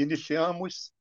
[0.00, 0.92] iniciamos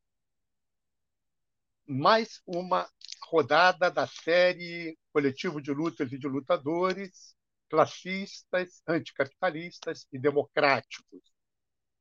[1.87, 2.87] mais uma
[3.23, 7.35] rodada da série Coletivo de Lutas e de Lutadores,
[7.69, 11.21] Classistas, Anticapitalistas e Democráticos.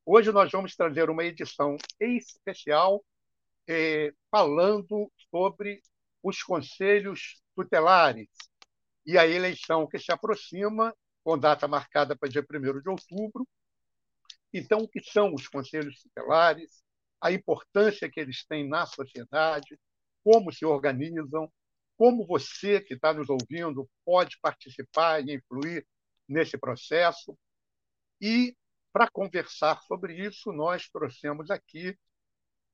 [0.05, 3.05] Hoje nós vamos trazer uma edição especial
[3.67, 5.81] eh, falando sobre
[6.23, 8.29] os conselhos tutelares
[9.07, 13.47] e a eleição que se aproxima, com data marcada para dia 1 de outubro,
[14.53, 16.83] então, o que são os conselhos tutelares,
[17.21, 19.79] a importância que eles têm na sociedade,
[20.23, 21.51] como se organizam,
[21.97, 25.87] como você que está nos ouvindo pode participar e influir
[26.29, 27.37] nesse processo.
[28.21, 28.57] E,
[28.93, 31.99] para conversar sobre isso, nós trouxemos aqui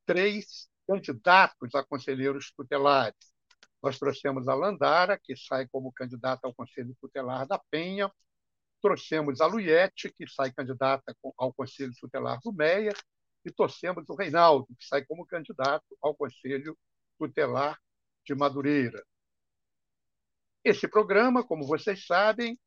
[0.05, 3.35] três candidatos a conselheiros tutelares.
[3.83, 8.11] Nós trouxemos a Landara, que sai como candidata ao Conselho Tutelar da Penha,
[8.81, 12.93] trouxemos a Luiete, que sai candidata ao Conselho Tutelar do Meia,
[13.45, 16.77] e trouxemos o Reinaldo, que sai como candidato ao Conselho
[17.19, 17.79] Tutelar
[18.25, 19.05] de Madureira.
[20.65, 22.59] Esse programa, como vocês sabem,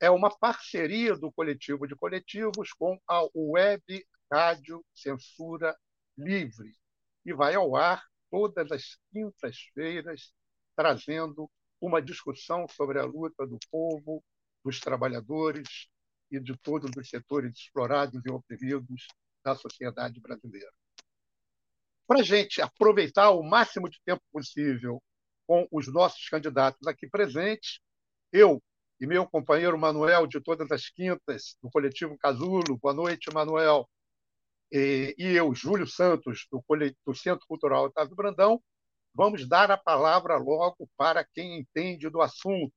[0.00, 5.76] é uma parceria do Coletivo de Coletivos com a Web Rádio Censura
[6.16, 6.74] Livre
[7.24, 10.32] e vai ao ar todas as quintas-feiras,
[10.74, 14.24] trazendo uma discussão sobre a luta do povo
[14.64, 15.88] dos trabalhadores
[16.30, 19.06] e de todos os setores explorados e oprimidos
[19.44, 20.72] da sociedade brasileira.
[22.06, 25.02] Para a gente aproveitar o máximo de tempo possível
[25.46, 27.80] com os nossos candidatos aqui presentes,
[28.32, 28.62] eu
[29.00, 33.88] e meu companheiro Manuel, de todas as quintas, do coletivo Casulo, boa noite, Manuel,
[34.72, 38.62] e eu, Júlio Santos, do, Centro Cultural Otávio Brandão,
[39.14, 42.74] vamos dar a palavra logo para quem entende do assunto,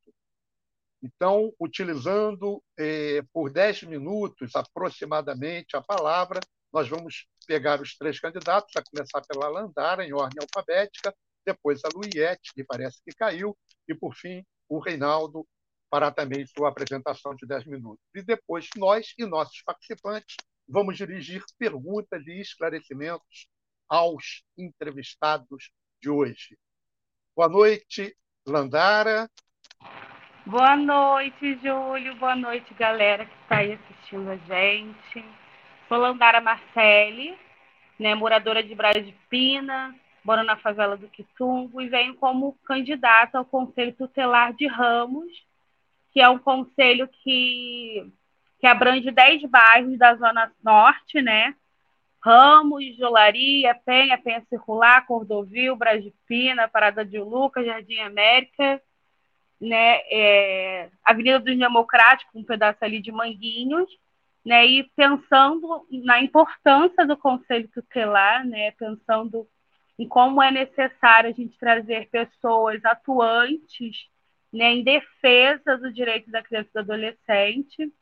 [1.02, 6.40] então, utilizando eh, por 10 minutos aproximadamente a palavra,
[6.78, 11.12] nós vamos pegar os três candidatos, a começar pela Landara, em ordem alfabética,
[11.44, 13.58] depois a Luiette, que parece que caiu,
[13.90, 15.44] e, por fim, o Reinaldo,
[15.90, 18.04] para também sua apresentação de 10 minutos.
[18.14, 20.36] E depois nós e nossos participantes
[20.68, 23.48] vamos dirigir perguntas e esclarecimentos
[23.90, 26.60] aos entrevistados de hoje.
[27.36, 28.16] Boa noite,
[28.46, 29.28] Landara.
[30.46, 32.16] Boa noite, Júlio.
[32.18, 35.47] Boa noite, galera que está aí assistindo a gente.
[35.88, 37.38] Sou Landara Marcelli,
[37.98, 43.38] né, moradora de Braga de Pina, moro na favela do Quitungo e venho como candidata
[43.38, 45.32] ao Conselho Tutelar de Ramos,
[46.12, 48.12] que é um conselho que,
[48.60, 51.56] que abrange 10 bairros da Zona Norte, né?
[52.22, 58.82] Ramos, Jolaria, Penha, Penha Circular, Cordovil, Brasipina, Parada de Lucas, Jardim América
[59.60, 63.90] né, é, Avenida dos Democráticos, um pedaço ali de Manguinhos,
[64.48, 69.46] né, e pensando na importância do Conselho Tutelar, né, pensando
[70.00, 74.08] em como é necessário a gente trazer pessoas atuantes
[74.54, 77.94] né, em defesa do direito da criança e do adolescente,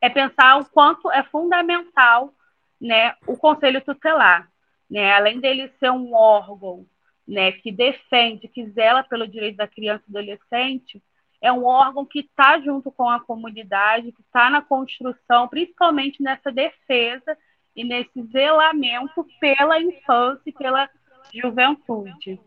[0.00, 2.32] é pensar o quanto é fundamental
[2.80, 4.50] né, o Conselho Tutelar.
[4.90, 6.86] Né, além dele ser um órgão
[7.28, 11.02] né, que defende, que zela pelo direito da criança e do adolescente,
[11.44, 16.50] é um órgão que está junto com a comunidade, que está na construção, principalmente nessa
[16.50, 17.36] defesa
[17.76, 20.88] e nesse zelamento pela infância e pela
[21.34, 22.40] juventude,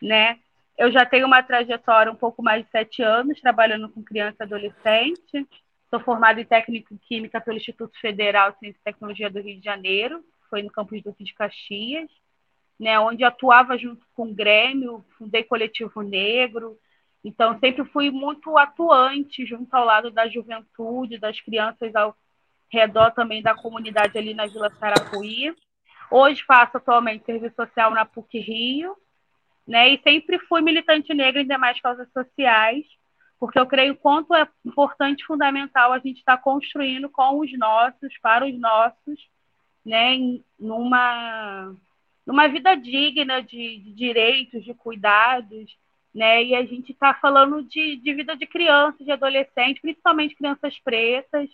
[0.00, 0.38] né?
[0.76, 4.44] Eu já tenho uma trajetória um pouco mais de sete anos trabalhando com criança e
[4.44, 5.48] adolescente.
[5.90, 9.58] Sou formada em técnico em química pelo Instituto Federal de Ciência e Tecnologia do Rio
[9.58, 12.08] de Janeiro, foi no campus Duque de Caxias
[12.78, 16.78] né, onde atuava junto com o Grêmio, fundei Coletivo Negro,
[17.24, 22.16] então sempre fui muito atuante junto ao lado da juventude, das crianças ao
[22.70, 25.54] redor também da comunidade ali na Vila Sarapuí.
[26.10, 28.96] Hoje faço atualmente serviço social na PUC Rio,
[29.66, 32.86] né, e sempre fui militante negra em demais causas sociais,
[33.38, 38.16] porque eu creio quanto é importante fundamental a gente estar tá construindo com os nossos,
[38.22, 39.28] para os nossos,
[39.84, 40.16] né,
[40.58, 41.74] numa
[42.24, 45.78] numa vida digna de, de direitos, de cuidados,
[46.18, 46.42] né?
[46.42, 51.48] E a gente está falando de, de vida de crianças, de adolescentes, principalmente crianças pretas,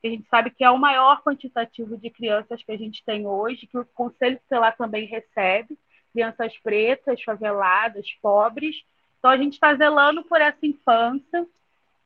[0.00, 3.26] que a gente sabe que é o maior quantitativo de crianças que a gente tem
[3.26, 5.76] hoje, que o Conselho Tutelar também recebe,
[6.12, 8.84] crianças pretas, faveladas, pobres.
[9.18, 11.44] Então, a gente está zelando por essa infância,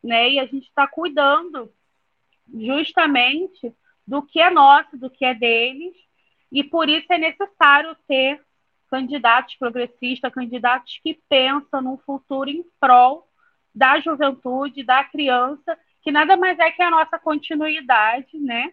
[0.02, 0.30] né?
[0.30, 1.70] E a gente está cuidando
[2.54, 3.70] justamente
[4.06, 5.94] do que é nosso, do que é deles,
[6.50, 8.40] e por isso é necessário ter
[8.88, 13.28] candidatos progressistas, candidatos que pensam num futuro em prol
[13.74, 18.72] da juventude, da criança, que nada mais é que a nossa continuidade, né?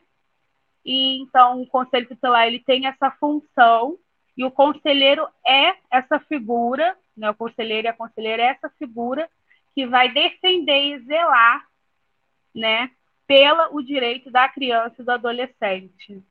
[0.84, 3.98] E então o conselho tutelar ele tem essa função
[4.38, 7.30] e o conselheiro é essa figura, né?
[7.30, 9.30] O conselheiro e a conselheira é essa figura
[9.74, 11.66] que vai defender e zelar,
[12.54, 12.90] né,
[13.28, 16.24] pela o direito da criança e do adolescente,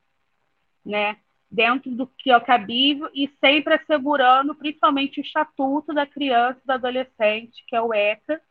[0.83, 1.17] né?
[1.55, 6.73] Dentro do que é cabível e sempre assegurando principalmente o estatuto da criança e do
[6.73, 8.41] adolescente, que é o ECA,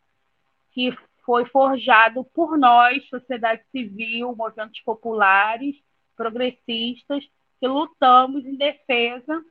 [0.73, 5.77] que foi forjado por nós, sociedade civil, movimentos populares,
[6.17, 7.23] progressistas,
[7.61, 9.45] que lutamos em defesa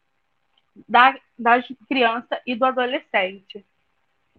[0.90, 3.64] da, da criança e do adolescente.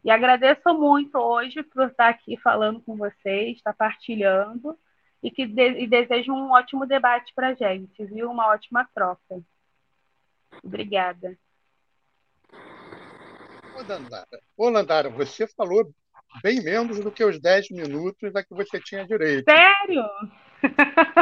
[0.05, 4.77] E agradeço muito hoje por estar aqui falando com vocês, estar partilhando
[5.25, 8.31] e que de, e desejo um ótimo debate para a gente, viu?
[8.31, 9.41] Uma ótima troca.
[10.63, 11.35] Obrigada.
[13.75, 15.91] Ô, Landara, Ô, Landara, você falou
[16.43, 19.51] bem menos do que os 10 minutos a que você tinha direito.
[19.51, 20.05] Sério?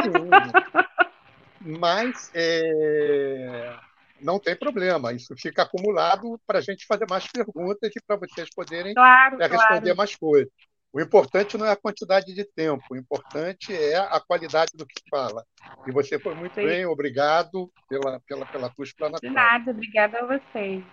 [0.03, 1.79] Sim.
[1.79, 3.73] Mas é...
[4.19, 8.49] não tem problema, isso fica acumulado para a gente fazer mais perguntas e para vocês
[8.53, 9.95] poderem claro, responder claro.
[9.95, 10.51] mais coisas.
[10.93, 15.01] O importante não é a quantidade de tempo, o importante é a qualidade do que
[15.09, 15.43] fala.
[15.87, 16.67] E você foi muito Sim.
[16.67, 19.27] bem, obrigado pela, pela, pela tua explanação.
[19.27, 20.85] De nada, obrigada a vocês.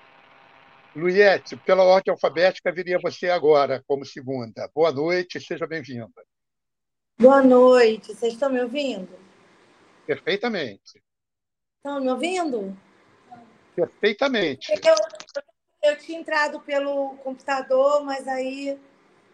[0.97, 4.71] Luiete, pela ordem alfabética, viria você agora como segunda.
[4.75, 6.25] Boa noite, seja bem-vinda.
[7.19, 9.15] Boa noite, vocês estão me ouvindo?
[10.07, 11.03] Perfeitamente.
[11.77, 12.75] Estão me ouvindo?
[13.77, 14.73] Perfeitamente.
[14.73, 18.81] Eu, eu tinha entrado pelo computador, mas aí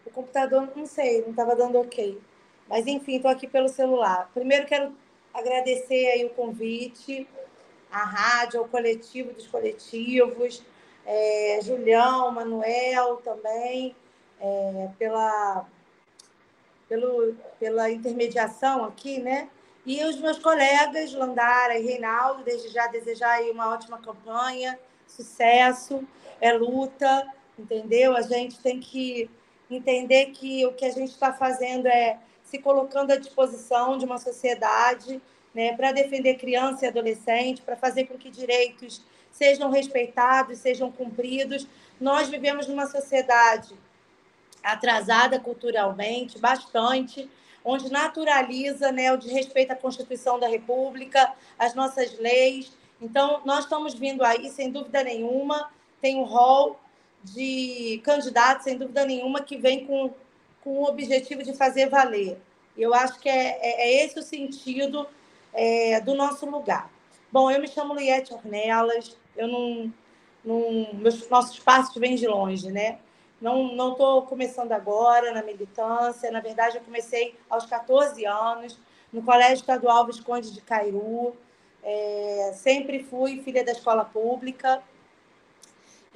[0.07, 2.19] o computador, não sei, não estava dando ok.
[2.67, 4.29] Mas, enfim, estou aqui pelo celular.
[4.33, 4.93] Primeiro, quero
[5.33, 7.27] agradecer aí o convite,
[7.91, 10.63] à rádio, ao coletivo dos coletivos,
[11.05, 13.95] é, Julião, Manuel também,
[14.39, 15.65] é, pela,
[16.89, 19.49] pelo, pela intermediação aqui, né?
[19.85, 24.77] E os meus colegas, Landara e Reinaldo, desde já desejar aí uma ótima campanha,
[25.07, 26.05] sucesso,
[26.41, 27.25] é luta,
[27.57, 28.15] entendeu?
[28.15, 29.29] A gente tem que
[29.69, 34.17] entender que o que a gente está fazendo é se colocando à disposição de uma
[34.17, 35.21] sociedade
[35.53, 41.67] né, para defender criança e adolescente, para fazer com que direitos sejam respeitados, sejam cumpridos.
[41.99, 43.75] Nós vivemos numa sociedade
[44.63, 47.29] atrasada culturalmente, bastante,
[47.63, 52.71] onde naturaliza né, o desrespeito à Constituição da República, às nossas leis.
[53.01, 56.79] Então, nós estamos vindo aí, sem dúvida nenhuma, tem um rol
[57.23, 60.13] de candidatos, sem dúvida nenhuma, que vem com,
[60.63, 62.37] com o objetivo de fazer valer.
[62.77, 65.07] Eu acho que é, é, é esse o sentido
[65.53, 66.89] é, do nosso lugar.
[67.31, 69.93] Bom, eu me chamo Liette Ornelas, eu não,
[70.45, 72.99] não, meus, nossos passos vêm de longe, né?
[73.39, 78.79] Não estou começando agora na militância, na verdade eu comecei aos 14 anos,
[79.13, 81.35] no Colégio Estadual Visconde de Cairu,
[81.83, 84.81] é, sempre fui filha da escola pública,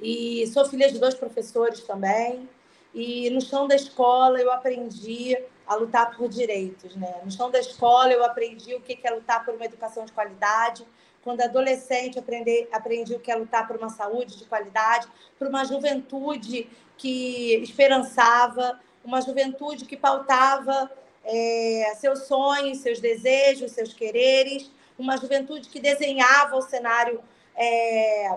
[0.02, 2.48] e sou filha de dois professores também.
[2.92, 7.20] E no chão da escola eu aprendi a lutar por direitos, né?
[7.24, 10.84] No chão da escola eu aprendi o que é lutar por uma educação de qualidade.
[11.22, 15.06] Quando adolescente aprendi, aprendi o que é lutar por uma saúde de qualidade,
[15.38, 16.68] por uma juventude
[16.98, 20.90] que esperançava, uma juventude que pautava
[21.24, 24.68] é, seus sonhos, seus desejos, seus quereres,
[24.98, 27.22] uma juventude que desenhava o cenário
[27.54, 28.36] é,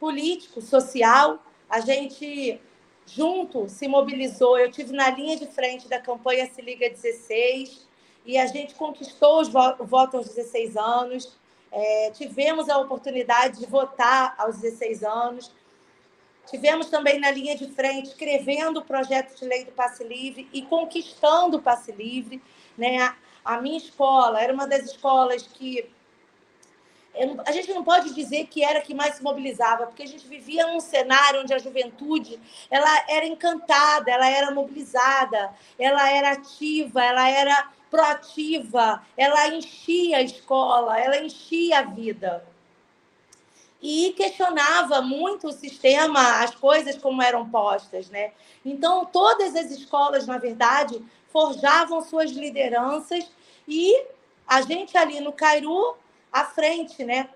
[0.00, 1.44] político, social.
[1.68, 2.58] A gente
[3.06, 4.58] junto se mobilizou.
[4.58, 7.86] Eu tive na linha de frente da campanha Se Liga 16
[8.24, 9.42] e a gente conquistou
[9.78, 11.38] o voto aos 16 anos.
[11.70, 15.52] É, tivemos a oportunidade de votar aos 16 anos.
[16.48, 20.62] Tivemos também na linha de frente escrevendo o projeto de lei do passe livre e
[20.62, 22.42] conquistando o passe livre.
[22.76, 22.98] Né?
[22.98, 23.14] A,
[23.44, 25.88] a minha escola era uma das escolas que
[27.44, 30.66] a gente não pode dizer que era que mais se mobilizava, porque a gente vivia
[30.66, 32.40] num cenário onde a juventude
[32.70, 40.22] ela era encantada, ela era mobilizada, ela era ativa, ela era proativa, ela enchia a
[40.22, 42.44] escola, ela enchia a vida.
[43.82, 48.32] E questionava muito o sistema, as coisas como eram postas, né?
[48.64, 51.02] Então, todas as escolas, na verdade,
[51.32, 53.30] forjavam suas lideranças
[53.66, 54.04] E
[54.46, 55.96] a gente ali no Cairu,
[56.32, 57.28] à frente, né?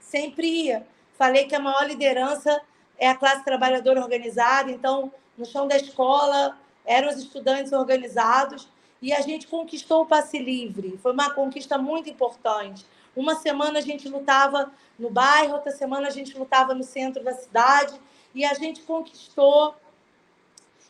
[0.00, 0.82] Sempre
[1.16, 2.60] falei que a maior liderança
[2.98, 8.68] é a classe trabalhadora organizada, então, no chão da escola, eram os estudantes organizados,
[9.00, 10.98] e a gente conquistou o passe livre.
[11.02, 12.86] Foi uma conquista muito importante.
[13.14, 17.32] Uma semana a gente lutava no bairro, outra semana a gente lutava no centro da
[17.34, 17.94] cidade,
[18.34, 19.74] e a gente conquistou.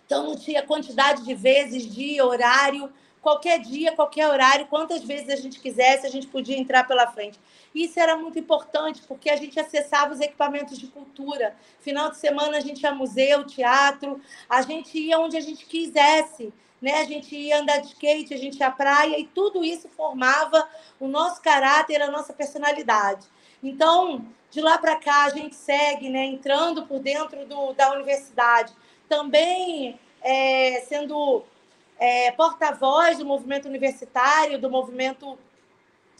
[0.06, 2.92] Então, não tinha quantidade de vezes, dia, horário,
[3.24, 7.40] qualquer dia, qualquer horário, quantas vezes a gente quisesse, a gente podia entrar pela frente.
[7.74, 11.56] Isso era muito importante, porque a gente acessava os equipamentos de cultura.
[11.80, 16.52] Final de semana a gente ia museu, teatro, a gente ia onde a gente quisesse.
[16.82, 17.00] Né?
[17.00, 20.68] A gente ia andar de skate, a gente ia à praia, e tudo isso formava
[21.00, 23.26] o nosso caráter, a nossa personalidade.
[23.62, 28.70] Então, de lá para cá, a gente segue né, entrando por dentro do, da universidade,
[29.08, 31.42] também é, sendo
[31.98, 35.38] é, porta-voz do movimento universitário, do movimento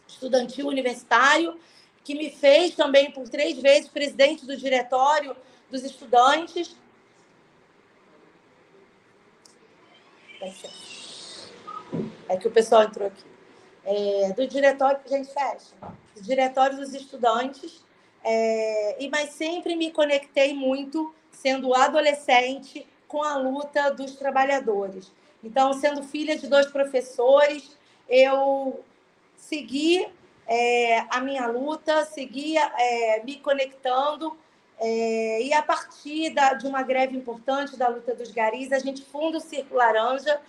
[0.07, 1.59] estudantil universitário,
[2.03, 5.37] que me fez também por três vezes presidente do diretório
[5.71, 6.77] dos estudantes.
[12.29, 13.25] É que o pessoal entrou aqui.
[13.85, 15.75] É, do diretório, gente, fecha.
[16.15, 17.83] Do diretório dos estudantes.
[18.23, 25.13] É, e mas sempre me conectei muito, sendo adolescente, com a luta dos trabalhadores.
[25.45, 27.77] Então, sendo filha de dois professores,
[28.09, 28.83] eu
[29.37, 30.07] segui
[30.47, 34.37] é, a minha luta, segui é, me conectando.
[34.81, 39.05] É, e a partir da, de uma greve importante da luta dos garis, a gente
[39.05, 40.41] funda o Círculo Laranja.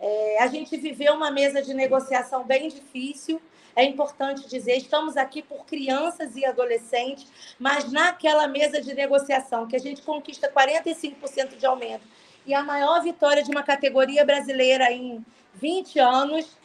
[0.00, 3.42] É, a gente viveu uma mesa de negociação bem difícil.
[3.74, 7.26] É importante dizer, estamos aqui por crianças e adolescentes,
[7.58, 12.04] mas naquela mesa de negociação que a gente conquista 45% de aumento
[12.46, 15.24] e a maior vitória de uma categoria brasileira em
[15.54, 16.56] 20 anos.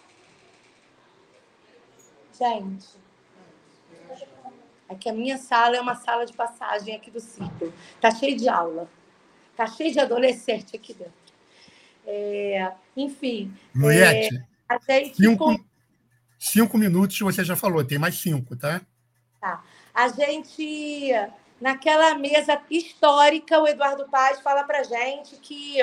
[2.38, 2.88] Gente,
[4.88, 7.74] aqui é a minha sala é uma sala de passagem aqui do ciclo.
[8.00, 8.90] Tá cheio de aula.
[9.56, 11.14] Tá cheio de adolescente aqui dentro.
[12.06, 13.54] É, enfim.
[13.74, 14.36] Noete,
[14.88, 15.64] é, cinco,
[16.40, 18.82] cinco minutos você já falou, tem mais cinco, tá?
[19.40, 19.64] Tá.
[19.94, 21.12] A gente
[21.60, 25.78] naquela mesa histórica, o Eduardo Paz fala para gente que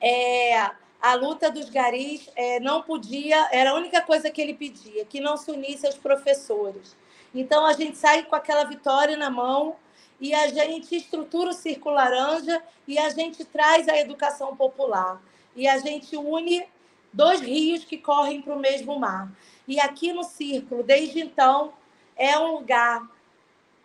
[0.00, 5.04] é, a luta dos garis é, não podia, era a única coisa que ele pedia,
[5.04, 6.96] que não se unisse aos professores.
[7.34, 9.76] Então a gente sai com aquela vitória na mão
[10.20, 15.20] e a gente estrutura o Círculo Laranja e a gente traz a educação popular.
[15.54, 16.66] E a gente une
[17.12, 19.30] dois rios que correm para o mesmo mar.
[19.66, 21.72] E aqui no Círculo, desde então,
[22.16, 23.08] é um lugar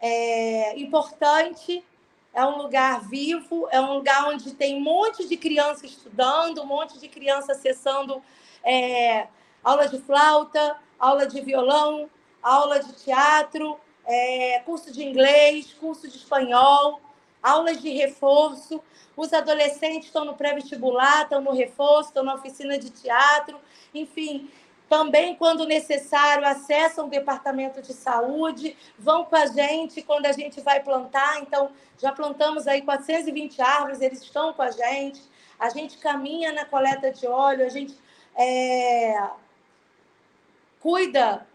[0.03, 1.81] é, importante,
[2.33, 6.65] é um lugar vivo, é um lugar onde tem um monte de criança estudando, um
[6.65, 8.21] monte de criança acessando
[8.65, 9.27] é,
[9.63, 12.09] aula de flauta, aula de violão,
[12.41, 16.99] aula de teatro, é, curso de inglês, curso de espanhol,
[17.41, 18.83] aulas de reforço.
[19.15, 23.57] Os adolescentes estão no pré-vestibular, estão no reforço, estão na oficina de teatro,
[23.93, 24.51] enfim,
[24.93, 30.61] também, quando necessário, acessam o departamento de saúde, vão com a gente quando a gente
[30.61, 31.41] vai plantar.
[31.41, 35.19] Então, já plantamos aí 420 árvores, eles estão com a gente.
[35.59, 37.97] A gente caminha na coleta de óleo, a gente
[38.37, 39.29] é,
[40.79, 41.47] cuida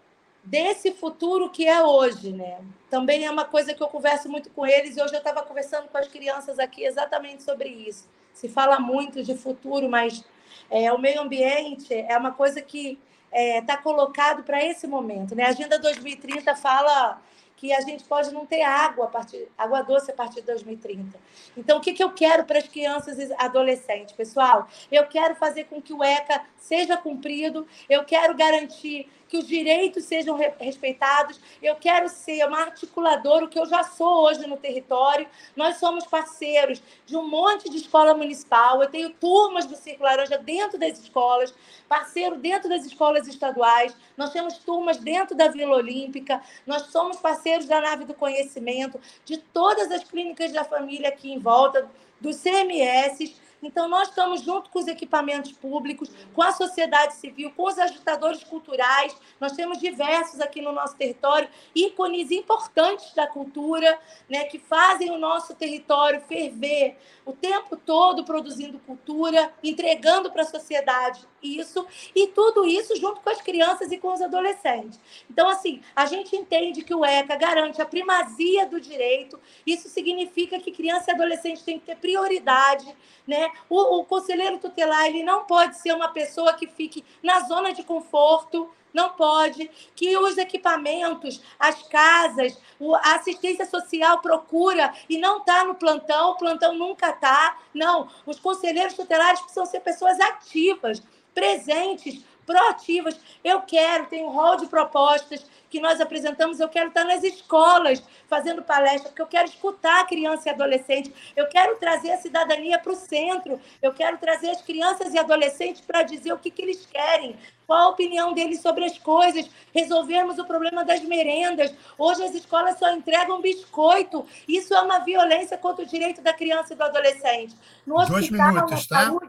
[0.42, 2.58] desse futuro que é hoje, né?
[2.90, 5.86] Também é uma coisa que eu converso muito com eles e hoje eu estava conversando
[5.86, 8.08] com as crianças aqui exatamente sobre isso.
[8.32, 10.24] Se fala muito de futuro, mas
[10.68, 12.98] é, o meio ambiente é uma coisa que
[13.32, 15.34] está é, tá colocado para esse momento.
[15.34, 15.44] Né?
[15.44, 17.20] A Agenda 2030 fala
[17.58, 21.18] que a gente pode não ter água, a partir, água doce a partir de 2030.
[21.56, 24.68] Então, o que, que eu quero para as crianças e adolescentes, pessoal?
[24.92, 30.04] Eu quero fazer com que o ECA seja cumprido, eu quero garantir que os direitos
[30.04, 31.40] sejam respeitados.
[31.62, 35.28] Eu quero ser uma articuladora, o que eu já sou hoje no território.
[35.54, 38.82] Nós somos parceiros de um monte de escola municipal.
[38.82, 41.54] Eu tenho turmas do Círculo Laranja dentro das escolas,
[41.88, 43.94] parceiro dentro das escolas estaduais.
[44.16, 46.42] Nós temos turmas dentro da Vila Olímpica.
[46.66, 51.38] Nós somos parceiros da Nave do Conhecimento, de todas as clínicas da família aqui em
[51.38, 51.88] volta,
[52.20, 57.64] dos CMS então, nós estamos junto com os equipamentos públicos, com a sociedade civil, com
[57.64, 59.16] os agitadores culturais.
[59.40, 63.98] Nós temos diversos aqui no nosso território, ícones importantes da cultura,
[64.28, 66.96] né, que fazem o nosso território ferver
[67.28, 73.28] o tempo todo produzindo cultura, entregando para a sociedade isso, e tudo isso junto com
[73.28, 74.98] as crianças e com os adolescentes.
[75.30, 80.58] Então, assim, a gente entende que o ECA garante a primazia do direito, isso significa
[80.58, 82.96] que criança e adolescente têm que ter prioridade,
[83.26, 83.47] né?
[83.68, 87.82] O, o conselheiro tutelar ele não pode ser uma pessoa que fique na zona de
[87.82, 92.58] conforto, não pode, que os equipamentos, as casas,
[93.02, 97.58] a assistência social procura e não está no plantão, o plantão nunca está.
[97.72, 101.02] Não, os conselheiros tutelares precisam ser pessoas ativas,
[101.34, 103.20] presentes, proativas.
[103.44, 108.02] Eu quero, tem um rol de propostas que nós apresentamos, eu quero estar nas escolas
[108.26, 112.78] fazendo palestra, porque eu quero escutar a criança e adolescente, eu quero trazer a cidadania
[112.78, 116.62] para o centro, eu quero trazer as crianças e adolescentes para dizer o que, que
[116.62, 117.36] eles querem,
[117.66, 121.74] qual a opinião deles sobre as coisas, resolvermos o problema das merendas.
[121.98, 124.24] Hoje as escolas só entregam biscoito.
[124.48, 127.54] Isso é uma violência contra o direito da criança e do adolescente.
[127.86, 129.04] No Dois hospital, minutos, tá?
[129.04, 129.28] Saúde,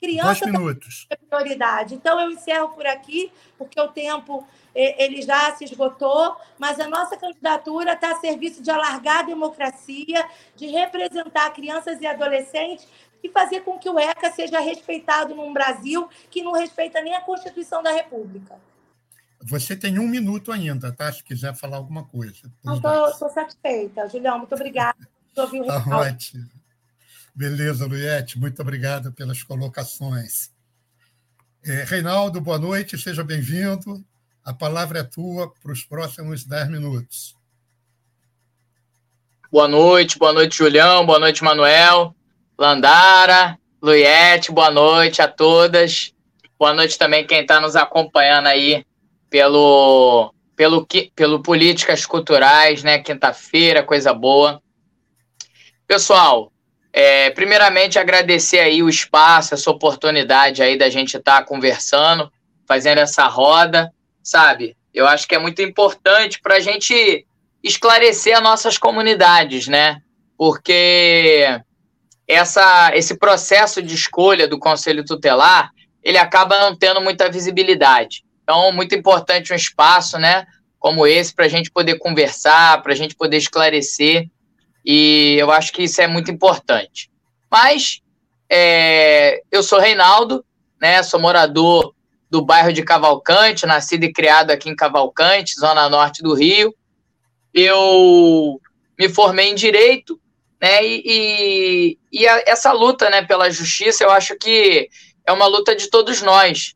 [0.00, 0.44] criança
[1.10, 1.94] é prioridade.
[1.94, 7.16] Então eu encerro por aqui, porque o tempo ele já se esgotou, mas a nossa
[7.16, 12.86] candidatura está a serviço de alargar a democracia, de representar crianças e adolescentes
[13.24, 17.22] e fazer com que o ECA seja respeitado num Brasil que não respeita nem a
[17.22, 18.56] Constituição da República.
[19.42, 21.12] Você tem um minuto ainda, tá?
[21.12, 22.52] Se quiser falar alguma coisa.
[23.10, 24.08] Estou satisfeita.
[24.08, 24.98] Julião, muito obrigada.
[25.34, 26.46] Tá ótimo.
[27.36, 30.50] Beleza, Luiete, muito obrigada pelas colocações.
[31.62, 34.02] É, Reinaldo, boa noite, seja bem-vindo.
[34.42, 37.36] A palavra é tua para os próximos dez minutos.
[39.52, 42.16] Boa noite, boa noite, Julião, boa noite, Manuel.
[42.58, 46.14] Landara, Luiete, boa noite a todas.
[46.58, 48.82] Boa noite também quem está nos acompanhando aí
[49.28, 52.98] pelo, pelo, pelo Políticas Culturais, né?
[52.98, 54.62] Quinta-feira, coisa boa.
[55.86, 56.50] Pessoal,
[56.98, 62.32] é, primeiramente agradecer aí o espaço, essa oportunidade aí da gente estar tá conversando,
[62.66, 64.74] fazendo essa roda, sabe?
[64.94, 67.26] Eu acho que é muito importante para a gente
[67.62, 69.98] esclarecer as nossas comunidades, né?
[70.38, 71.44] Porque
[72.26, 75.70] essa, esse processo de escolha do Conselho Tutelar,
[76.02, 78.24] ele acaba não tendo muita visibilidade.
[78.42, 80.46] Então, muito importante um espaço, né,
[80.78, 84.30] como esse, para a gente poder conversar, para a gente poder esclarecer,
[84.86, 87.10] e eu acho que isso é muito importante.
[87.50, 88.00] Mas,
[88.48, 90.44] é, eu sou Reinaldo,
[90.80, 91.92] né, sou morador
[92.30, 96.72] do bairro de Cavalcante, nascido e criado aqui em Cavalcante, zona norte do Rio.
[97.52, 98.60] Eu
[98.98, 100.20] me formei em Direito,
[100.60, 100.84] né?
[100.84, 104.88] E, e, e a, essa luta, né, pela justiça, eu acho que
[105.26, 106.74] é uma luta de todos nós.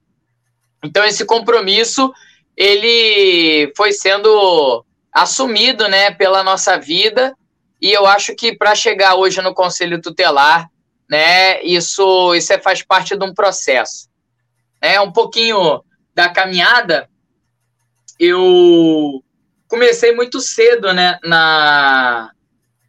[0.85, 2.12] Então esse compromisso
[2.57, 7.35] ele foi sendo assumido, né, pela nossa vida.
[7.81, 10.71] E eu acho que para chegar hoje no Conselho Tutelar,
[11.09, 14.09] né, isso isso é, faz parte de um processo.
[14.81, 15.83] É um pouquinho
[16.14, 17.09] da caminhada.
[18.19, 19.23] Eu
[19.66, 22.31] comecei muito cedo, né, na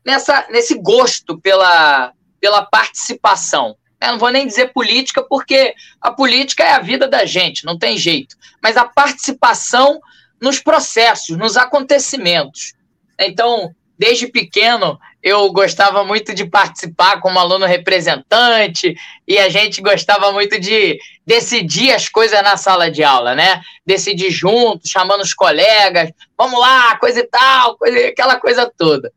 [0.05, 3.77] nessa, nesse gosto pela, pela participação.
[4.01, 7.77] Eu não vou nem dizer política, porque a política é a vida da gente, não
[7.77, 8.35] tem jeito.
[8.61, 10.01] Mas a participação
[10.41, 12.73] nos processos, nos acontecimentos.
[13.19, 18.95] Então, desde pequeno, eu gostava muito de participar como aluno representante
[19.27, 23.61] e a gente gostava muito de decidir as coisas na sala de aula, né?
[23.85, 29.13] Decidir junto, chamando os colegas, vamos lá, coisa e tal, coisa, aquela coisa toda.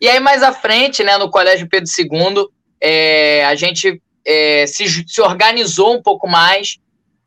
[0.00, 2.46] E aí, mais à frente, né, no Colégio Pedro II,
[2.80, 6.78] é, a gente é, se, se organizou um pouco mais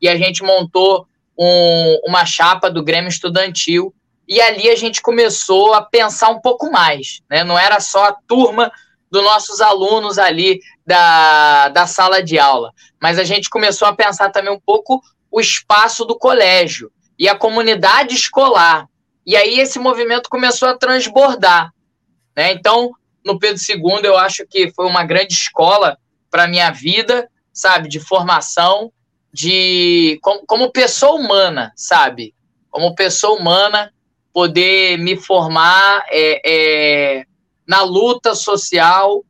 [0.02, 1.06] e a gente montou
[1.38, 3.94] um, uma chapa do Grêmio Estudantil.
[4.28, 7.22] E ali a gente começou a pensar um pouco mais.
[7.30, 7.42] Né?
[7.42, 8.70] Não era só a turma
[9.10, 14.30] dos nossos alunos ali da, da sala de aula, mas a gente começou a pensar
[14.30, 18.86] também um pouco o espaço do colégio e a comunidade escolar.
[19.24, 21.72] E aí esse movimento começou a transbordar.
[22.36, 22.52] Né?
[22.52, 22.92] Então,
[23.24, 25.98] no Pedro II, eu acho que foi uma grande escola
[26.30, 28.92] para a minha vida, sabe, de formação,
[29.32, 32.34] de como, como pessoa humana, sabe?
[32.70, 33.92] Como pessoa humana,
[34.38, 37.24] poder me formar é, é,
[37.66, 39.24] na luta social.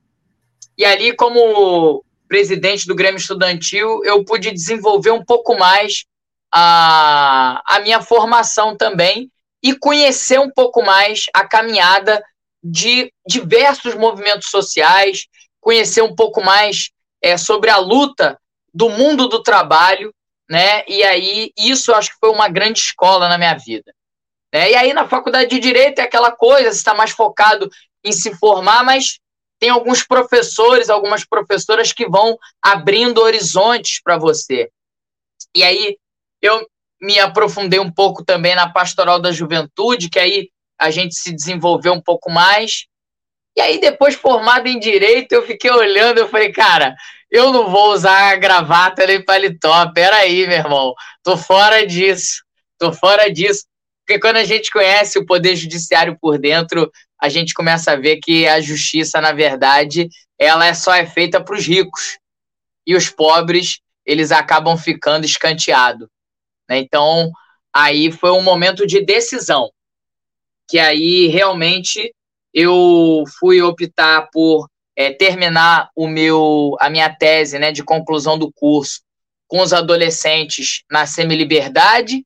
[0.77, 6.05] E ali, como presidente do Grêmio Estudantil, eu pude desenvolver um pouco mais
[6.53, 9.31] a, a minha formação também
[9.62, 12.23] e conhecer um pouco mais a caminhada
[12.62, 15.25] de diversos movimentos sociais,
[15.59, 16.90] conhecer um pouco mais
[17.23, 18.38] é, sobre a luta
[18.75, 20.14] do mundo do trabalho,
[20.51, 20.85] né?
[20.87, 23.90] E aí isso eu acho que foi uma grande escola na minha vida.
[24.52, 24.72] Né?
[24.72, 27.68] E aí na faculdade de direito é aquela coisa, você está mais focado
[28.04, 29.18] em se formar, mas
[29.58, 34.70] tem alguns professores, algumas professoras que vão abrindo horizontes para você.
[35.54, 35.96] E aí
[36.40, 36.66] eu
[37.00, 41.92] me aprofundei um pouco também na pastoral da juventude, que aí a gente se desenvolveu
[41.92, 42.87] um pouco mais.
[43.56, 46.94] E aí, depois formado em direito, eu fiquei olhando, eu falei, cara,
[47.30, 49.90] eu não vou usar gravata nem paletó.
[49.92, 50.94] Peraí, meu irmão.
[51.22, 52.44] Tô fora disso.
[52.78, 53.64] Tô fora disso.
[54.09, 56.90] Porque quando a gente conhece o Poder Judiciário por dentro,
[57.21, 61.44] a gente começa a ver que a justiça, na verdade, ela é só é feita
[61.44, 62.18] para os ricos.
[62.87, 66.09] E os pobres, eles acabam ficando escanteados.
[66.66, 66.79] Né?
[66.79, 67.31] Então,
[67.71, 69.71] aí foi um momento de decisão.
[70.66, 72.14] Que aí, realmente,
[72.55, 78.51] eu fui optar por é, terminar o meu, a minha tese né, de conclusão do
[78.51, 79.03] curso
[79.47, 82.25] com os adolescentes na semi-liberdade,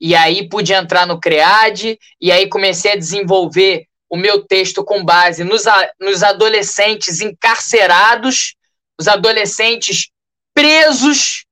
[0.00, 5.04] e aí pude entrar no CREAD, e aí comecei a desenvolver o meu texto com
[5.04, 5.64] base nos,
[6.00, 8.54] nos adolescentes encarcerados,
[8.98, 10.10] os adolescentes
[10.54, 11.44] presos,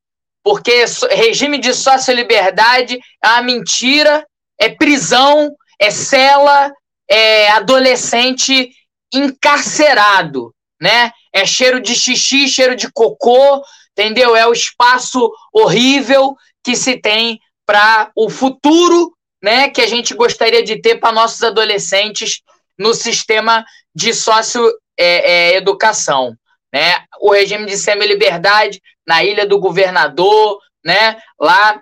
[0.44, 4.24] porque regime de sócio-liberdade é uma mentira,
[4.61, 6.72] é prisão, é cela,
[7.09, 8.70] é adolescente
[9.12, 11.11] encarcerado, né?
[11.33, 14.37] É cheiro de xixi, cheiro de cocô, entendeu?
[14.37, 19.68] É o espaço horrível que se tem para o futuro, né?
[19.68, 22.42] Que a gente gostaria de ter para nossos adolescentes
[22.79, 26.35] no sistema de sócio-educação,
[26.72, 27.05] é, é, né?
[27.20, 31.20] O regime de semi-liberdade na Ilha do Governador, né?
[31.38, 31.81] Lá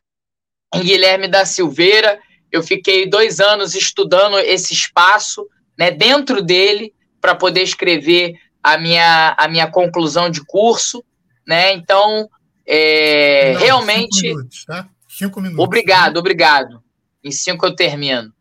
[0.75, 5.47] em Guilherme da Silveira, eu fiquei dois anos estudando esse espaço,
[5.79, 5.91] né?
[5.91, 11.05] Dentro dele para poder escrever a minha, a minha conclusão de curso,
[11.47, 11.73] né?
[11.73, 12.29] Então,
[12.67, 14.29] é, Não, realmente.
[14.29, 14.89] Minutos, tá?
[15.21, 15.63] Cinco minutos.
[15.63, 16.83] Obrigado, obrigado.
[17.23, 18.33] Em cinco eu termino.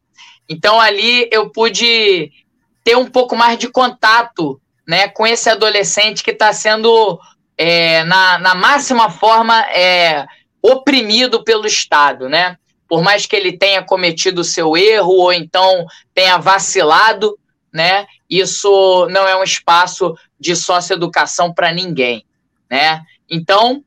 [0.48, 2.32] Então, ali eu pude
[2.86, 7.20] ter um pouco mais de contato né, com esse adolescente que está sendo,
[7.58, 10.26] é, na, na máxima forma, é,
[10.62, 12.58] oprimido pelo Estado, né?
[12.88, 17.38] Por mais que ele tenha cometido o seu erro ou então tenha vacilado,
[17.74, 18.08] né?
[18.30, 22.26] Isso não é um espaço de socioeducação para ninguém,
[22.72, 23.04] né?
[23.30, 23.84] Então,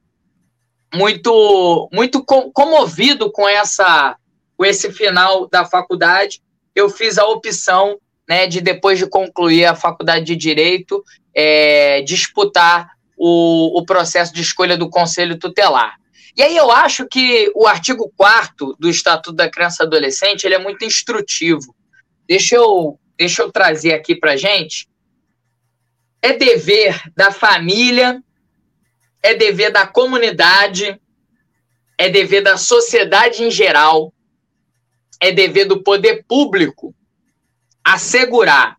[0.95, 4.17] muito muito comovido com essa
[4.57, 6.41] com esse final da faculdade,
[6.75, 11.03] eu fiz a opção, né, de depois de concluir a faculdade de direito,
[11.35, 15.97] é, disputar o, o processo de escolha do conselho tutelar.
[16.37, 20.55] E aí eu acho que o artigo 4 do Estatuto da Criança e Adolescente ele
[20.55, 21.75] é muito instrutivo.
[22.29, 24.89] Deixa eu deixa eu trazer aqui para gente,
[26.21, 28.23] é dever da família,
[29.23, 31.01] é dever da comunidade,
[31.97, 34.13] é dever da sociedade em geral,
[35.21, 36.95] é dever do poder público
[37.85, 38.77] assegurar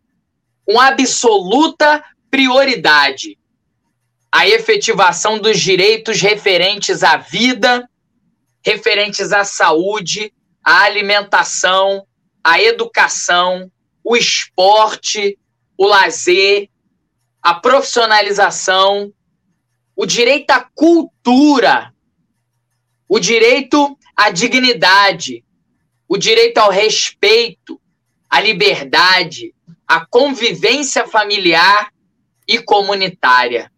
[0.64, 3.38] com absoluta prioridade
[4.30, 7.88] a efetivação dos direitos referentes à vida,
[8.64, 12.04] referentes à saúde, à alimentação,
[12.42, 13.70] à educação,
[14.02, 15.38] o esporte,
[15.78, 16.68] o lazer,
[17.40, 19.12] a profissionalização,
[19.96, 21.92] o direito à cultura,
[23.08, 25.44] o direito à dignidade,
[26.08, 27.80] o direito ao respeito,
[28.28, 29.54] à liberdade,
[29.86, 31.90] à convivência familiar
[32.46, 33.70] e comunitária.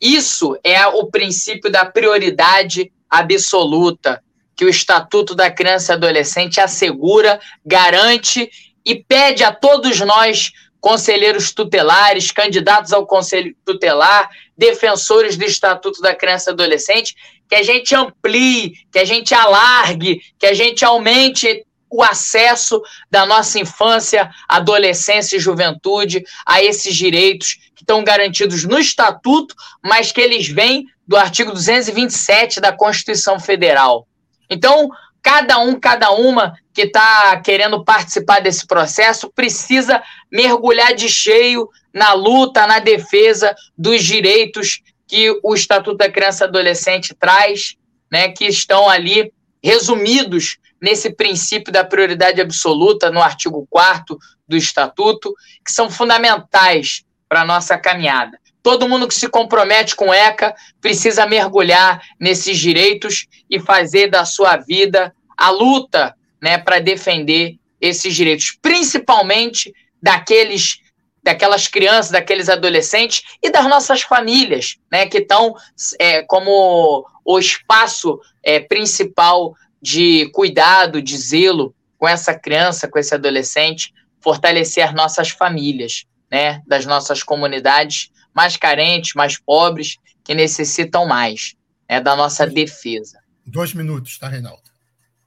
[0.00, 4.22] Isso é o princípio da prioridade absoluta
[4.54, 8.50] que o Estatuto da Criança e Adolescente assegura, garante
[8.84, 16.14] e pede a todos nós, conselheiros tutelares, candidatos ao conselho tutelar, defensores do Estatuto da
[16.14, 17.14] Criança e Adolescente,
[17.48, 23.24] que a gente amplie, que a gente alargue, que a gente aumente o acesso da
[23.24, 30.20] nossa infância, adolescência e juventude a esses direitos que estão garantidos no Estatuto, mas que
[30.20, 34.06] eles vêm do artigo 227 da Constituição Federal.
[34.50, 34.90] Então,
[35.26, 42.12] cada um, cada uma que está querendo participar desse processo precisa mergulhar de cheio na
[42.12, 47.74] luta, na defesa dos direitos que o Estatuto da Criança e Adolescente traz,
[48.08, 55.34] né, que estão ali resumidos nesse princípio da prioridade absoluta no artigo 4 do Estatuto,
[55.64, 58.38] que são fundamentais para a nossa caminhada.
[58.66, 64.56] Todo mundo que se compromete com ECA precisa mergulhar nesses direitos e fazer da sua
[64.56, 70.80] vida a luta né, para defender esses direitos, principalmente daqueles
[71.22, 75.54] daquelas crianças, daqueles adolescentes e das nossas famílias, né, que estão
[76.00, 83.14] é, como o espaço é, principal de cuidado, de zelo com essa criança, com esse
[83.14, 91.54] adolescente, fortalecer nossas famílias, né, das nossas comunidades mais carentes, mais pobres, que necessitam mais
[91.88, 93.18] né, da nossa defesa.
[93.46, 94.62] Dois minutos, tá, Reinaldo?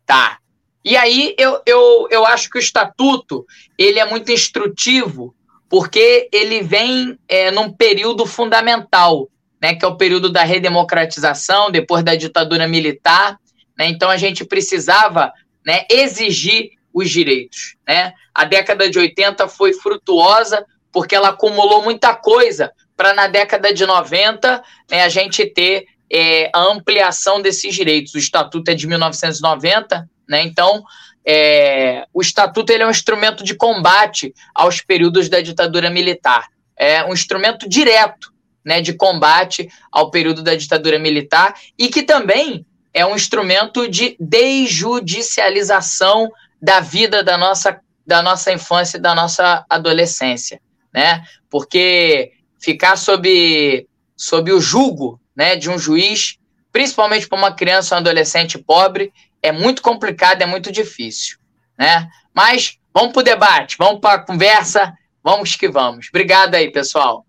[0.06, 0.38] Tá.
[0.86, 3.46] E aí eu, eu, eu acho que o estatuto
[3.78, 5.36] ele é muito instrutivo,
[5.68, 9.30] porque ele vem é, num período fundamental
[9.62, 13.38] né, que é o período da redemocratização, depois da ditadura militar.
[13.78, 15.34] Né, então, a gente precisava
[15.66, 17.76] né, exigir os direitos.
[17.88, 18.14] Né?
[18.34, 23.86] A década de 80 foi frutuosa porque ela acumulou muita coisa para, na década de
[23.86, 28.14] 90, né, a gente ter é, a ampliação desses direitos.
[28.14, 30.84] O Estatuto é de 1990, né, então
[31.26, 36.50] é, o Estatuto ele é um instrumento de combate aos períodos da ditadura militar.
[36.76, 38.34] É um instrumento direto
[38.66, 44.18] né, de combate ao período da ditadura militar e que também é um instrumento de
[44.20, 46.30] desjudicialização
[46.62, 50.60] da vida da nossa, da nossa infância e da nossa adolescência,
[50.94, 51.24] né?
[51.50, 56.38] Porque ficar sob, sob o julgo né, de um juiz,
[56.72, 61.38] principalmente para uma criança ou um adolescente pobre, é muito complicado, é muito difícil,
[61.78, 62.10] né?
[62.34, 64.94] Mas vamos para o debate, vamos para a conversa,
[65.24, 66.08] vamos que vamos.
[66.10, 67.26] Obrigado aí, pessoal.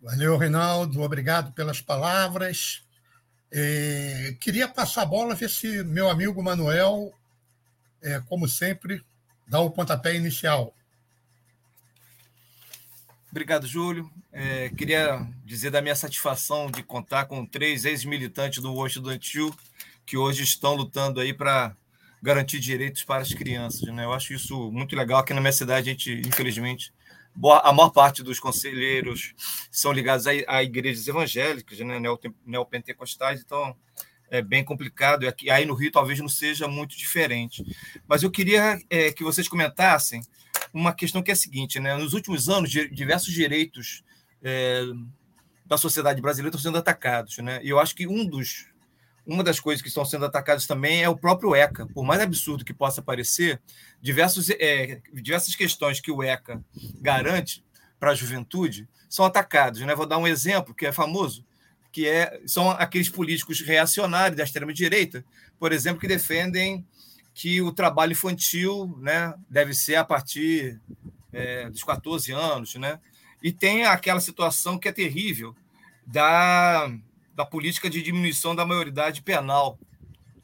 [0.00, 2.82] Valeu, Reinaldo, obrigado pelas palavras.
[3.52, 7.12] É, queria passar a bola, ver se meu amigo Manuel,
[8.02, 9.02] é, como sempre,
[9.48, 10.74] dá o pontapé inicial.
[13.36, 14.10] Obrigado, Júlio.
[14.32, 19.54] É, queria dizer da minha satisfação de contar com três ex-militantes do Washington Steel
[20.06, 21.76] que hoje estão lutando aí para
[22.22, 23.82] garantir direitos para as crianças.
[23.94, 24.06] Né?
[24.06, 25.18] Eu acho isso muito legal.
[25.18, 26.94] Aqui na minha cidade, a gente, infelizmente,
[27.62, 29.34] a maior parte dos conselheiros
[29.70, 32.00] são ligados a, a igrejas evangélicas, né,
[32.46, 33.76] neopentecostais, então
[34.30, 35.24] é bem complicado.
[35.24, 37.62] E aqui, aí no Rio talvez não seja muito diferente.
[38.08, 40.22] Mas eu queria é, que vocês comentassem
[40.76, 44.02] uma questão que é a seguinte: né, nos últimos anos, diversos direitos
[44.42, 44.82] é,
[45.64, 47.38] da sociedade brasileira estão sendo atacados.
[47.38, 48.66] Né, e eu acho que um dos
[49.26, 51.84] uma das coisas que estão sendo atacadas também é o próprio ECA.
[51.86, 53.60] Por mais absurdo que possa parecer,
[54.00, 56.62] diversos, é, diversas questões que o ECA
[57.00, 57.64] garante
[57.98, 59.80] para a juventude são atacadas.
[59.80, 59.96] Né?
[59.96, 61.44] Vou dar um exemplo que é famoso,
[61.90, 65.24] que é, são aqueles políticos reacionários da extrema-direita,
[65.58, 66.86] por exemplo, que defendem
[67.36, 70.80] que o trabalho infantil né, deve ser a partir
[71.30, 72.76] é, dos 14 anos.
[72.76, 72.98] Né?
[73.42, 75.54] E tem aquela situação que é terrível
[76.06, 76.90] da
[77.36, 79.78] da política de diminuição da maioridade penal,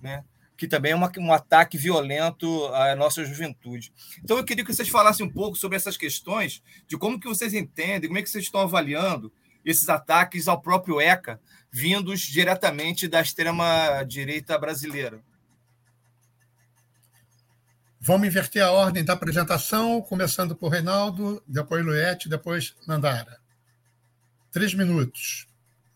[0.01, 0.23] né?
[0.59, 3.91] que também é uma, um ataque violento à nossa juventude.
[4.23, 7.55] Então, eu queria que vocês falassem um pouco sobre essas questões, de como que vocês
[7.55, 9.33] entendem, como é que vocês estão avaliando
[9.65, 15.25] esses ataques ao próprio ECA, vindos diretamente da extrema-direita brasileira.
[18.05, 23.39] Vamos inverter a ordem da apresentação, começando por Reinaldo, depois Luete, depois Nandara.
[24.51, 25.47] Três minutos.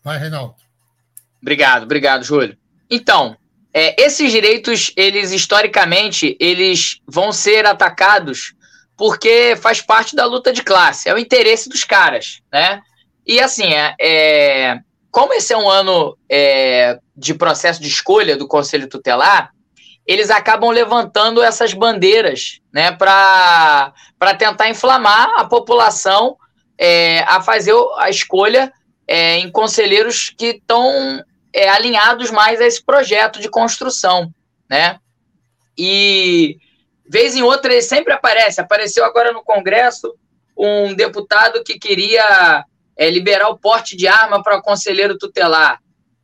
[0.01, 0.55] Vai, Reinaldo.
[1.41, 2.57] Obrigado, obrigado, Júlio.
[2.89, 3.35] Então,
[3.73, 8.53] é, esses direitos, eles historicamente, eles vão ser atacados
[8.95, 12.81] porque faz parte da luta de classe, é o interesse dos caras, né?
[13.25, 14.79] E assim, é, é
[15.11, 19.51] como esse é um ano é, de processo de escolha do Conselho Tutelar,
[20.07, 23.93] eles acabam levantando essas bandeiras, né, para
[24.39, 26.37] tentar inflamar a população
[26.77, 28.71] é, a fazer a escolha
[29.05, 34.31] é, em conselheiros que estão é, alinhados mais a esse projeto de construção,
[34.69, 34.99] né?
[35.77, 36.57] E
[37.09, 38.61] vez em outra ele sempre aparece.
[38.61, 40.13] Apareceu agora no Congresso
[40.57, 42.63] um deputado que queria
[42.95, 45.79] é, liberar o porte de arma para o conselheiro tutelar.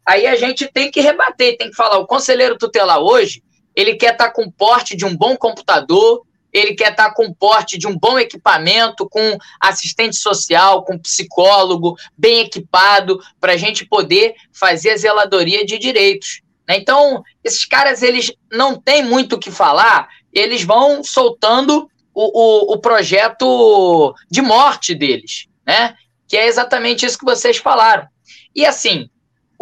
[0.05, 3.41] Aí a gente tem que rebater, tem que falar, o conselheiro tutelar hoje,
[3.75, 7.79] ele quer estar tá com porte de um bom computador, ele quer estar com porte
[7.79, 14.35] de um bom equipamento, com assistente social, com psicólogo, bem equipado, para a gente poder
[14.53, 16.41] fazer a zeladoria de direitos.
[16.67, 16.77] Né?
[16.77, 22.73] Então, esses caras eles não têm muito o que falar, eles vão soltando o, o,
[22.73, 25.95] o projeto de morte deles, né?
[26.27, 28.07] que é exatamente isso que vocês falaram.
[28.55, 29.09] E assim,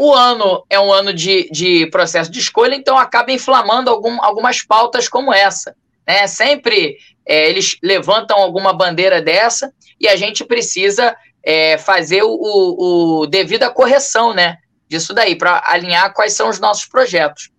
[0.03, 4.63] o ano é um ano de, de processo de escolha, então acaba inflamando algum, algumas
[4.63, 5.75] pautas como essa.
[6.07, 6.25] Né?
[6.25, 13.19] Sempre é, eles levantam alguma bandeira dessa e a gente precisa é, fazer o, o,
[13.19, 14.57] o devido à correção né,
[14.89, 17.51] disso daí, para alinhar quais são os nossos projetos,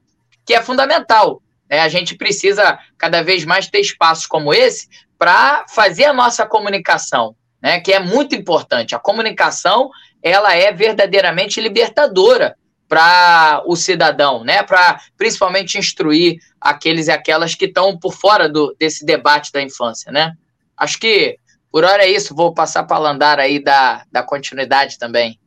[0.44, 1.40] que é fundamental.
[1.70, 1.78] Né?
[1.78, 7.37] A gente precisa cada vez mais ter espaços como esse para fazer a nossa comunicação,
[7.62, 8.96] né, que é muito importante.
[8.96, 9.90] A comunicação
[10.22, 12.56] ela é verdadeiramente libertadora
[12.88, 14.62] para o cidadão, né?
[14.62, 20.12] Para principalmente instruir aqueles e aquelas que estão por fora do, desse debate da infância,
[20.12, 20.35] né?
[20.76, 21.38] Acho que
[21.70, 22.35] por hora é isso.
[22.35, 25.40] Vou passar para a Landara aí da, da continuidade também.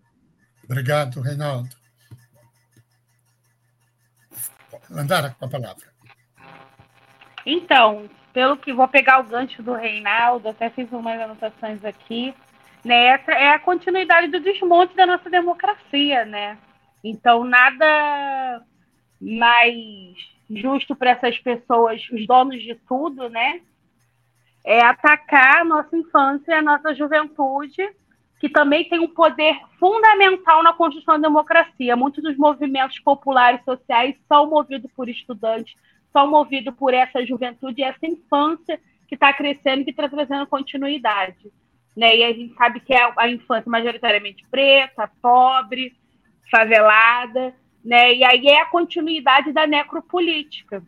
[0.63, 1.69] Obrigado, Reinaldo.
[4.89, 5.85] Landara, com a palavra.
[7.45, 12.33] Então, pelo que vou pegar o gancho do Reinaldo, até fiz umas anotações aqui.
[12.85, 16.55] Né, essa é a continuidade do desmonte da nossa democracia, né?
[17.03, 18.63] Então, nada
[19.19, 20.15] mais
[20.47, 23.61] justo para essas pessoas, os donos de tudo, né?
[24.63, 27.89] É atacar a nossa infância a nossa juventude,
[28.39, 31.95] que também tem um poder fundamental na construção da democracia.
[31.95, 35.73] Muitos dos movimentos populares sociais são movidos por estudantes,
[36.13, 41.51] são movidos por essa juventude essa infância que está crescendo e que está trazendo continuidade.
[41.95, 42.17] Né?
[42.17, 45.95] E a gente sabe que é a infância majoritariamente preta, pobre,
[46.51, 47.53] favelada,
[47.83, 48.13] né?
[48.15, 50.83] E aí é a continuidade da necropolítica,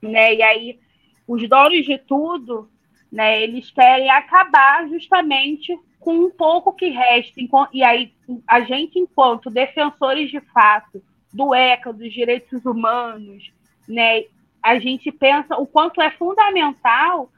[0.00, 0.34] né?
[0.34, 0.78] E aí
[1.26, 2.70] os donos de tudo,
[3.10, 3.42] né?
[3.42, 7.40] Eles querem acabar justamente com um pouco que resta.
[7.72, 8.12] E aí
[8.46, 13.52] a gente, enquanto defensores de fato do ECA, dos direitos humanos,
[13.88, 14.24] né?
[14.62, 17.32] A gente pensa o quanto é fundamental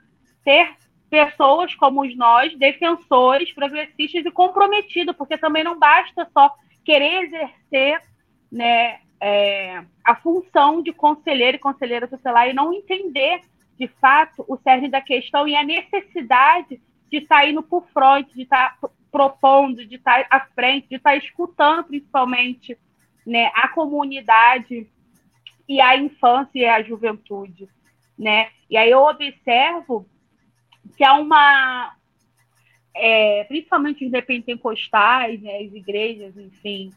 [0.44, 0.76] ter
[1.14, 6.52] pessoas como nós, defensores, progressistas e comprometidos, porque também não basta só
[6.84, 8.02] querer exercer
[8.50, 13.42] né, é, a função de conselheiro e conselheira tutelar e não entender,
[13.78, 18.34] de fato, o cerne da questão e a necessidade de estar tá indo por frente,
[18.34, 22.76] de estar tá propondo, de estar tá à frente, de estar escutando, principalmente,
[23.24, 24.90] né, a comunidade
[25.68, 27.68] e a infância e a juventude.
[28.18, 28.48] Né?
[28.68, 30.08] E aí eu observo
[30.96, 31.94] que há uma,
[32.94, 36.90] é, principalmente os pentecostais, né, as igrejas, enfim,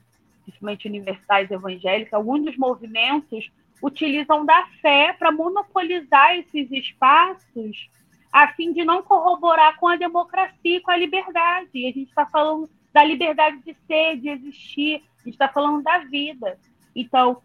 [0.44, 7.90] principalmente universidades evangélicas, alguns dos movimentos utilizam da fé para monopolizar esses espaços
[8.32, 11.70] a fim de não corroborar com a democracia e com a liberdade.
[11.74, 15.84] E a gente está falando da liberdade de ser, de existir, a gente está falando
[15.84, 16.60] da vida.
[16.96, 17.42] Então,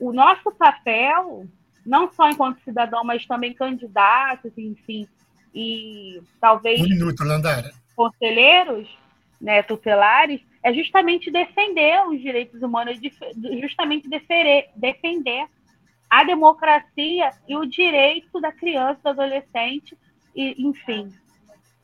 [0.00, 1.46] o nosso papel,
[1.84, 5.06] não só enquanto cidadão, mas também candidatos, enfim,
[5.54, 7.72] e talvez um minuto, Landara.
[7.94, 8.88] conselheiros
[9.40, 12.98] né, tutelares, é justamente defender os direitos humanos,
[13.60, 15.46] justamente defender, defender
[16.08, 19.98] a democracia e o direito da criança, do adolescente,
[20.34, 21.12] e, enfim,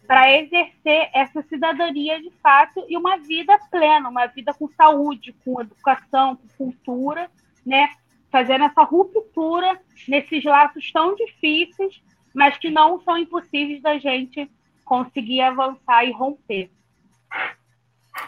[0.07, 5.61] para exercer essa cidadania de fato e uma vida plena, uma vida com saúde, com
[5.61, 7.29] educação, com cultura,
[7.67, 7.91] né?
[8.31, 12.01] Fazendo essa ruptura nesses laços tão difíceis,
[12.39, 14.49] mas que não são impossíveis da gente
[14.85, 16.71] conseguir avançar e romper.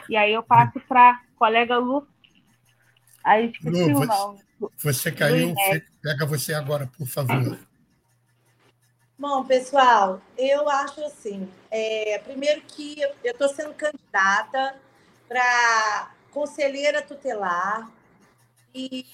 [0.09, 2.05] E aí eu passo para colega Lu.
[3.23, 4.41] Aí esqueci Lu, o nome.
[4.79, 5.55] Você caiu,
[6.03, 7.57] pega você agora, por favor.
[9.17, 11.49] Bom, pessoal, eu acho assim.
[11.71, 14.75] É, primeiro que eu estou sendo candidata
[15.29, 17.89] para conselheira tutelar
[18.75, 19.07] e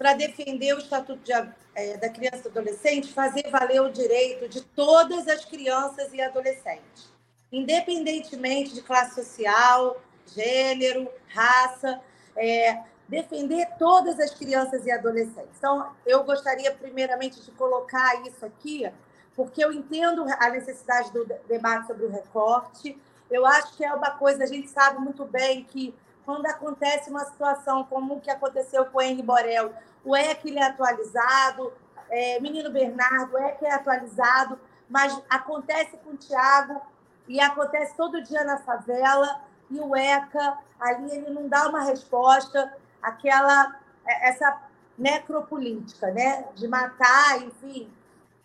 [0.00, 1.32] para defender o Estatuto de,
[1.74, 7.10] é, da Criança e Adolescente, fazer valer o direito de todas as crianças e adolescentes
[7.52, 12.00] independentemente de classe social, gênero, raça,
[12.36, 15.56] é, defender todas as crianças e adolescentes.
[15.58, 18.90] Então, eu gostaria primeiramente de colocar isso aqui,
[19.34, 22.96] porque eu entendo a necessidade do debate sobre o recorte.
[23.28, 27.24] Eu acho que é uma coisa, a gente sabe muito bem que quando acontece uma
[27.24, 29.72] situação como o que aconteceu com o Henri Borel,
[30.04, 31.72] o EC é atualizado,
[32.08, 34.58] é, Menino Bernardo, o EC é atualizado,
[34.88, 36.80] mas acontece com o Tiago
[37.28, 42.76] e acontece todo dia na favela, e o ECA, ali ele não dá uma resposta
[43.00, 44.60] àquela, é, essa
[44.98, 46.48] necropolítica, né?
[46.54, 47.90] de matar, enfim.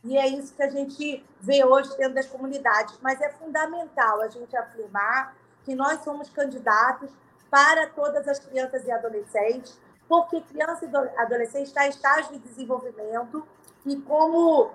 [0.04, 2.98] E é isso que a gente vê hoje dentro das comunidades.
[3.02, 7.10] Mas é fundamental a gente afirmar que nós somos candidatos
[7.50, 13.46] para todas as crianças e adolescentes, porque criança e adolescente está em estágio de desenvolvimento
[13.86, 14.72] e como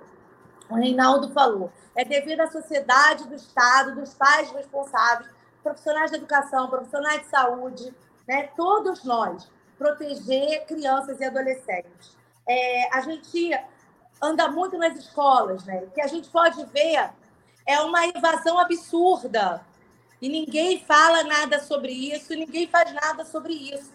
[0.69, 5.29] o Reinaldo falou, é devido à sociedade, do Estado, dos pais responsáveis,
[5.63, 7.95] profissionais de educação, profissionais de saúde,
[8.27, 12.17] né, todos nós, proteger crianças e adolescentes.
[12.47, 13.51] É, a gente
[14.23, 15.83] anda muito nas escolas, né?
[15.85, 17.11] O que a gente pode ver
[17.67, 19.65] é uma evasão absurda.
[20.21, 23.91] E ninguém fala nada sobre isso, ninguém faz nada sobre isso.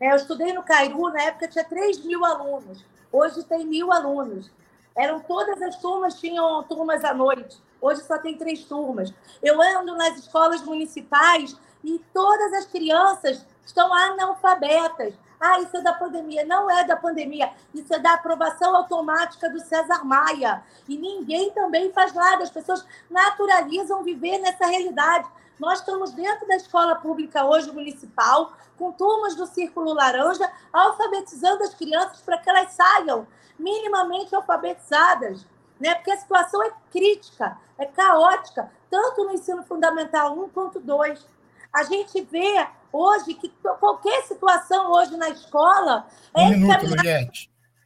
[0.00, 2.82] É, eu estudei no Cairu, na época tinha 3 mil alunos,
[3.12, 4.50] hoje tem mil alunos.
[4.96, 7.60] Eram todas as turmas, tinham turmas à noite.
[7.80, 9.12] Hoje só tem três turmas.
[9.42, 15.14] Eu ando nas escolas municipais e todas as crianças estão analfabetas.
[15.40, 16.44] Ah, isso é da pandemia.
[16.44, 17.50] Não é da pandemia.
[17.72, 20.62] Isso é da aprovação automática do César Maia.
[20.86, 22.42] E ninguém também faz nada.
[22.42, 25.26] As pessoas naturalizam viver nessa realidade.
[25.60, 31.74] Nós estamos dentro da escola pública hoje, municipal, com turmas do Círculo Laranja, alfabetizando as
[31.74, 33.26] crianças para que elas saiam
[33.58, 35.44] minimamente alfabetizadas,
[35.78, 35.94] né?
[35.96, 38.72] Porque a situação é crítica, é caótica.
[38.90, 41.26] tanto no ensino fundamental 1 quanto 2.
[41.72, 47.30] A gente vê hoje que qualquer situação hoje na escola um é, minuto, encaminhado,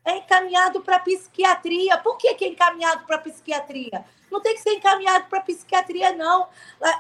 [0.05, 1.99] é encaminhado para psiquiatria.
[1.99, 4.05] Por que, que é encaminhado para psiquiatria?
[4.35, 6.49] Não tem que ser encaminhado para psiquiatria, não.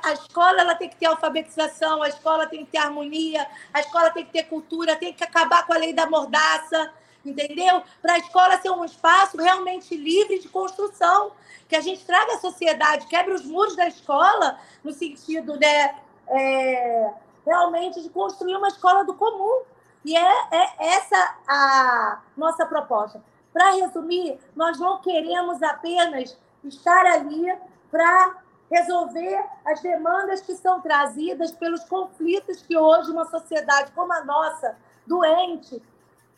[0.04, 4.12] A, escola ela tem que ter alfabetização, a escola tem que ter harmonia, a escola
[4.12, 6.92] tem que ter cultura, tem que acabar com a lei da mordaça,
[7.26, 7.82] entendeu?
[8.00, 11.32] Para a escola ser um espaço realmente livre de construção,
[11.68, 15.96] que a gente traga a sociedade, quebre os muros da escola, no sentido né,
[16.28, 17.10] é,
[17.44, 19.62] realmente de construir uma escola do comum.
[20.04, 23.20] E é, é essa a nossa proposta.
[23.52, 26.36] Para resumir, nós não queremos apenas
[26.68, 27.56] estar ali
[27.90, 28.36] para
[28.70, 34.76] resolver as demandas que são trazidas pelos conflitos que hoje uma sociedade como a nossa,
[35.06, 35.82] doente,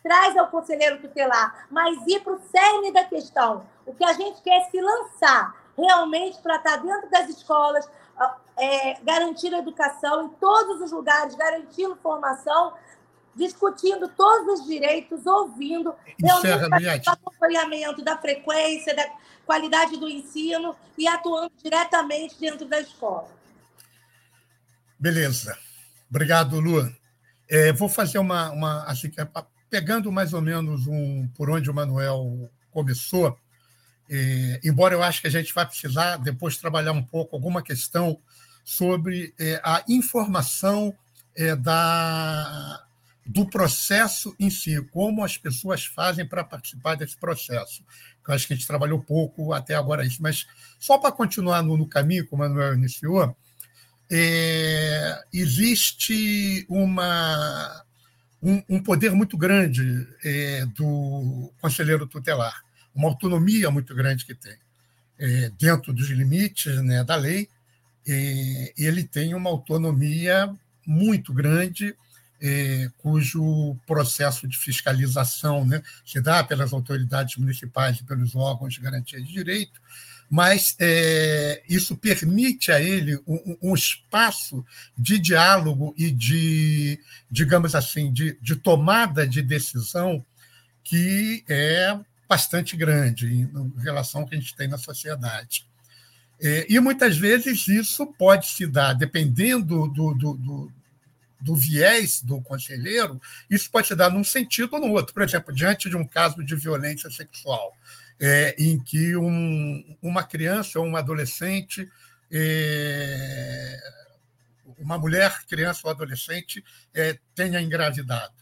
[0.03, 3.65] traz ao conselheiro tutelar, mas ir para o cerne da questão.
[3.85, 7.87] O que a gente quer é se lançar realmente para estar dentro das escolas,
[8.57, 12.73] é, garantir a educação em todos os lugares, garantindo formação,
[13.37, 19.05] discutindo todos os direitos, ouvindo, realmente o acompanhamento da frequência, da
[19.45, 23.29] qualidade do ensino e atuando diretamente dentro da escola.
[24.99, 25.57] Beleza.
[26.09, 26.91] Obrigado, Lua.
[27.49, 29.11] É, vou fazer uma, uma assim,
[29.69, 33.37] pegando mais ou menos um por onde o Manuel começou,
[34.09, 38.19] é, embora eu acho que a gente vai precisar depois trabalhar um pouco alguma questão
[38.63, 40.93] sobre é, a informação
[41.35, 42.86] é, da,
[43.27, 47.83] do processo em si, como as pessoas fazem para participar desse processo.
[48.27, 50.45] Eu acho que a gente trabalhou pouco até agora isso, mas
[50.79, 53.35] só para continuar no, no, caminho, como o Manuel iniciou,
[54.09, 57.83] é, existe uma,
[58.41, 62.67] um, um, poder muito grande é, do conselheiro tutelar
[62.97, 64.57] uma autonomia muito grande que tem,
[65.19, 67.47] é, dentro dos limites né, da lei,
[68.07, 70.51] e ele tem uma autonomia
[70.85, 71.93] muito grande,
[72.41, 78.81] é, cujo processo de fiscalização né, se dá pelas autoridades municipais e pelos órgãos de
[78.81, 79.81] garantia de direito,
[80.29, 84.65] mas é, isso permite a ele um, um, espaço
[84.97, 86.99] de diálogo e de,
[87.31, 90.25] digamos assim, de, de tomada de decisão
[90.83, 95.65] que é bastante grande em relação que a gente tem na sociedade.
[96.39, 100.71] É, e muitas vezes isso pode se dar, dependendo do, do, do,
[101.39, 105.13] do, viés do conselheiro, isso pode dar num sentido ou no outro.
[105.13, 107.75] Por exemplo, diante de um caso de violência sexual,
[108.19, 111.87] é, em que um, uma criança ou um adolescente,
[112.31, 113.79] é,
[114.79, 116.63] uma mulher, criança ou adolescente,
[116.93, 118.37] é, tenha engravidado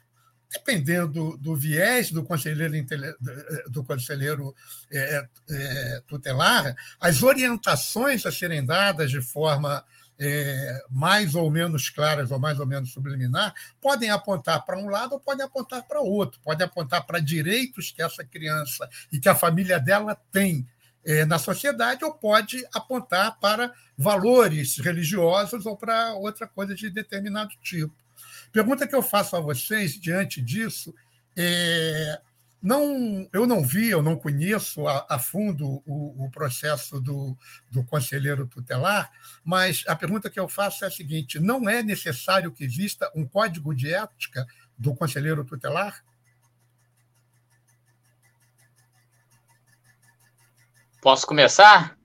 [0.56, 2.74] dependendo do viés do conselheiro,
[3.70, 4.56] do conselheiro
[4.92, 9.84] é, é, tutelar, as orientações a serem dadas de forma
[10.20, 15.14] é, mais ou menos claras ou mais ou menos subliminar podem apontar para um lado
[15.14, 19.36] ou podem apontar para outro, podem apontar para direitos que essa criança e que a
[19.36, 20.68] família dela tem
[21.06, 27.52] é, na sociedade ou pode apontar para valores religiosos ou para outra coisa de determinado
[27.62, 27.94] tipo.
[28.52, 30.94] Pergunta que eu faço a vocês diante disso
[31.38, 32.22] é,
[32.66, 37.38] não, eu não vi, eu não conheço a, a fundo o, o, processo do,
[37.70, 39.12] do conselheiro tutelar,
[39.44, 43.24] mas a pergunta que eu faço é a seguinte: não é necessário que exista um
[43.24, 46.04] código de ética do conselheiro tutelar?
[51.04, 51.96] Posso começar?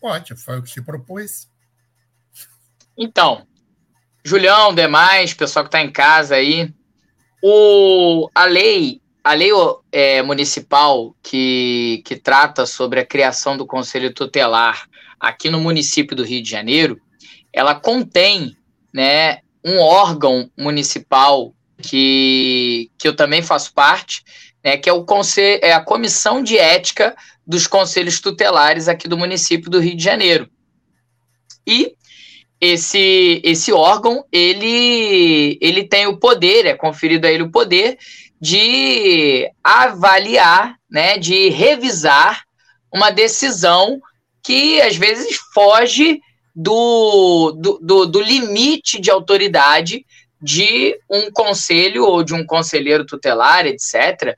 [0.00, 1.50] Pode, foi o que se propôs.
[2.96, 3.48] Então,
[4.24, 6.72] Julião, demais, pessoal que está em casa aí.
[7.42, 9.50] O, a lei, a lei
[9.90, 14.88] é, municipal que, que trata sobre a criação do Conselho Tutelar
[15.18, 17.00] aqui no município do Rio de Janeiro,
[17.52, 18.56] ela contém
[18.92, 24.22] né, um órgão municipal que, que eu também faço parte,
[24.64, 27.16] né, que é, o conselho, é a Comissão de Ética
[27.46, 30.48] dos Conselhos Tutelares aqui do município do Rio de Janeiro.
[31.66, 31.96] E
[32.62, 37.98] esse, esse órgão ele, ele tem o poder, é conferido a ele o poder
[38.40, 42.44] de avaliar, né, de revisar
[42.94, 44.00] uma decisão
[44.44, 46.20] que às vezes foge
[46.54, 50.06] do, do, do, do limite de autoridade
[50.40, 54.36] de um conselho ou de um conselheiro tutelar, etc.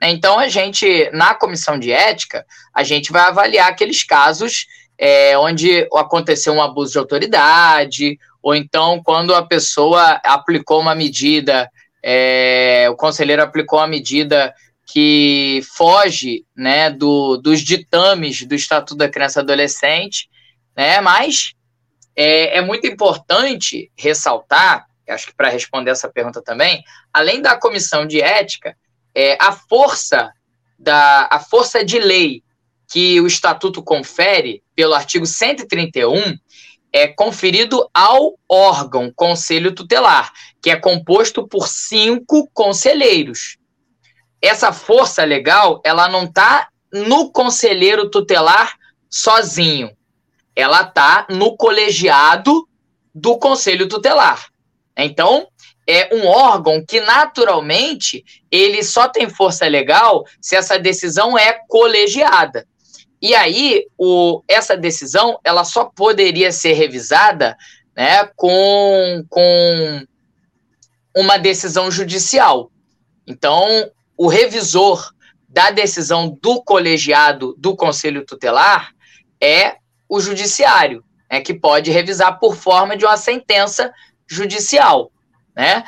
[0.00, 4.66] Então, a gente, na comissão de ética, a gente vai avaliar aqueles casos
[4.98, 11.70] é, onde aconteceu um abuso de autoridade, ou então quando a pessoa aplicou uma medida,
[12.02, 14.54] é, o conselheiro aplicou uma medida
[14.86, 20.28] que foge né, do, dos ditames do Estatuto da Criança e Adolescente,
[20.76, 21.00] né?
[21.00, 21.54] Mas
[22.14, 26.82] é, é muito importante ressaltar, acho que para responder essa pergunta também,
[27.12, 28.76] além da comissão de ética,
[29.14, 30.32] é, a força
[30.78, 32.42] da a força de lei
[32.88, 36.38] que o estatuto confere pelo artigo 131
[36.92, 40.32] é conferido ao órgão conselho tutelar,
[40.62, 43.58] que é composto por cinco conselheiros.
[44.40, 48.76] Essa força legal, ela não está no conselheiro tutelar
[49.10, 49.90] sozinho.
[50.54, 52.66] Ela está no colegiado
[53.14, 54.46] do conselho tutelar.
[54.96, 55.48] Então,
[55.86, 62.66] é um órgão que naturalmente ele só tem força legal se essa decisão é colegiada.
[63.20, 67.56] E aí, o, essa decisão ela só poderia ser revisada
[67.96, 70.06] né, com, com
[71.16, 72.70] uma decisão judicial.
[73.26, 75.12] Então, o revisor
[75.48, 78.92] da decisão do colegiado do Conselho Tutelar
[79.40, 79.76] é
[80.08, 83.92] o judiciário, né, que pode revisar por forma de uma sentença
[84.26, 85.10] judicial.
[85.56, 85.82] Né?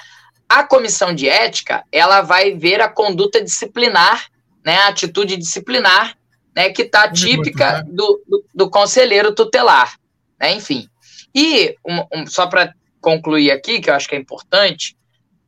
[0.49, 4.29] A comissão de ética ela vai ver a conduta disciplinar,
[4.65, 6.18] né, a atitude disciplinar
[6.59, 9.97] né, que está típica do, do, do, conselheiro tutelar,
[10.41, 10.89] né, enfim.
[11.33, 14.97] E, um, um, só para concluir aqui, que eu acho que é importante,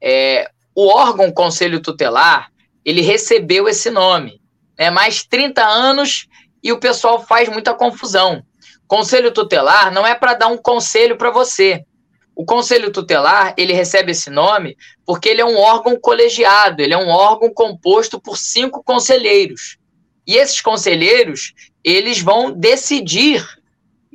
[0.01, 2.53] é, o órgão conselho tutelar,
[2.85, 4.41] ele recebeu esse nome,
[4.79, 6.29] né, mais 30 anos
[6.63, 8.45] e o pessoal faz muita confusão.
[8.87, 11.85] Conselho tutelar não é para dar um conselho para você.
[12.37, 16.99] O conselho tutelar, ele recebe esse nome porque ele é um órgão colegiado, ele é
[16.99, 19.80] um órgão composto por cinco conselheiros.
[20.27, 23.45] E esses conselheiros, eles vão decidir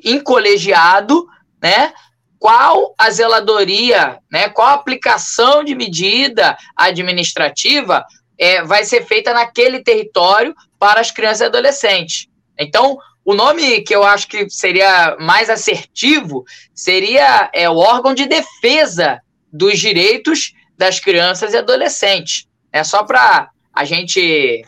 [0.04, 1.28] em colegiado,
[1.62, 1.94] né,
[2.38, 8.06] qual a zeladoria, né, qual a aplicação de medida administrativa
[8.38, 12.28] é, vai ser feita naquele território para as crianças e adolescentes.
[12.58, 18.28] Então, o nome que eu acho que seria mais assertivo seria é, o órgão de
[18.28, 19.20] defesa
[19.52, 22.48] dos direitos das crianças e adolescentes.
[22.72, 24.64] É só para a gente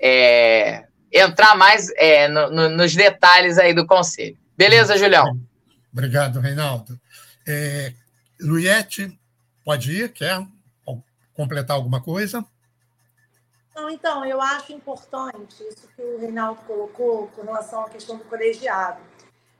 [0.00, 4.36] é, entrar mais é, no, no, nos detalhes aí do conselho.
[4.56, 5.38] Beleza, Julião?
[5.92, 7.00] Obrigado, Reinaldo.
[7.46, 7.92] É,
[8.40, 9.18] Luiete,
[9.64, 10.12] pode ir?
[10.12, 10.46] Quer
[11.32, 12.44] completar alguma coisa?
[13.74, 18.24] Não, então, eu acho importante isso que o Reinaldo colocou com relação à questão do
[18.24, 19.00] colegiado.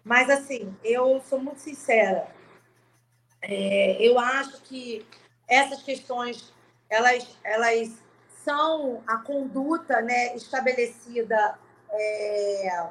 [0.03, 2.26] Mas, assim, eu sou muito sincera.
[3.41, 5.07] É, eu acho que
[5.47, 6.53] essas questões,
[6.91, 8.03] elas, elas
[8.49, 11.59] são a conduta né, estabelecida
[11.90, 12.86] é,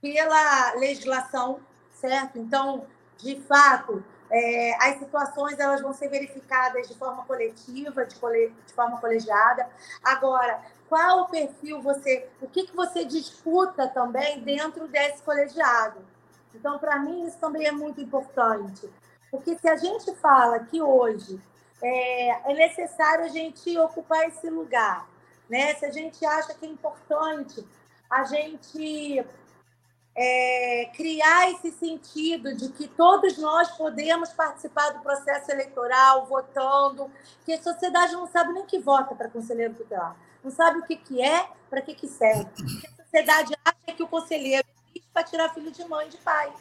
[0.00, 1.60] pela legislação,
[1.90, 2.38] certo?
[2.38, 2.86] Então,
[3.18, 8.72] de fato, é, as situações elas vão ser verificadas de forma coletiva, de, cole, de
[8.72, 9.68] forma colegiada.
[10.02, 16.00] Agora, qual o perfil você, o que, que você disputa também dentro desse colegiado?
[16.54, 18.88] Então, para mim, isso também é muito importante.
[19.30, 21.38] Porque se a gente fala que hoje
[21.82, 25.08] é, é necessário a gente ocupar esse lugar.
[25.50, 25.74] Né?
[25.74, 27.66] Se a gente acha que é importante
[28.08, 29.24] a gente
[30.14, 37.10] é, criar esse sentido de que todos nós podemos participar do processo eleitoral, votando,
[37.44, 40.96] que a sociedade não sabe nem que vota para conselheiro tutelar, não sabe o que,
[40.96, 42.50] que é, para que, que serve.
[42.98, 46.52] A sociedade acha que o conselheiro é para tirar filho de mãe de pai.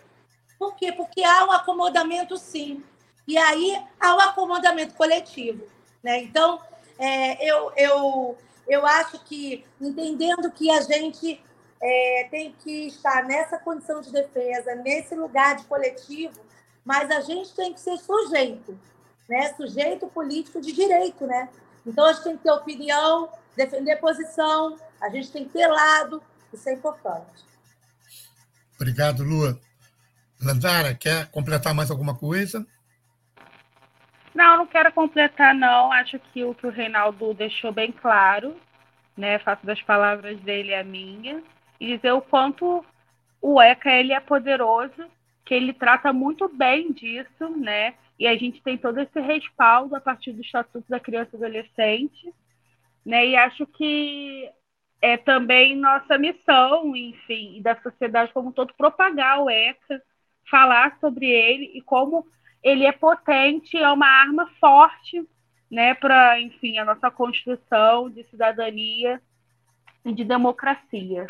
[0.57, 0.91] Por quê?
[0.91, 2.83] Porque há um acomodamento, sim.
[3.27, 5.65] E aí há acomodamento coletivo.
[6.03, 6.23] Né?
[6.23, 6.59] Então,
[6.97, 11.41] é, eu, eu, eu acho que, entendendo que a gente
[11.81, 16.39] é, tem que estar nessa condição de defesa, nesse lugar de coletivo,
[16.83, 18.77] mas a gente tem que ser sujeito,
[19.29, 19.53] né?
[19.53, 21.25] sujeito político de direito.
[21.25, 21.49] Né?
[21.85, 26.21] Então, a gente tem que ter opinião, defender posição, a gente tem que ter lado,
[26.53, 27.45] isso é importante.
[28.75, 29.59] Obrigado, Lua.
[30.41, 32.65] Landara, quer completar mais alguma coisa?
[34.33, 35.91] Não, não quero completar, não.
[35.91, 38.55] Acho que o que o Reinaldo deixou bem claro,
[39.17, 39.39] né?
[39.39, 41.43] Faço das palavras dele a minha.
[41.79, 42.85] E dizer o quanto
[43.41, 45.05] o ECA ele é poderoso,
[45.43, 47.95] que ele trata muito bem disso, né?
[48.17, 52.33] E a gente tem todo esse respaldo a partir do Estatuto da Criança e Adolescente,
[53.05, 53.27] né?
[53.27, 54.49] E acho que
[55.01, 60.01] é também nossa missão, enfim, e da sociedade como um todo, propagar o ECA,
[60.49, 62.27] falar sobre ele e como
[62.63, 65.27] ele é potente, é uma arma forte,
[65.69, 69.21] né, para, enfim, a nossa construção de cidadania
[70.03, 71.25] e de democracia.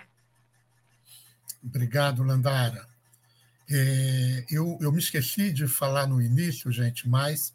[1.64, 2.88] Obrigado, Landara.
[3.70, 7.54] É, eu, eu me esqueci de falar no início, gente, mas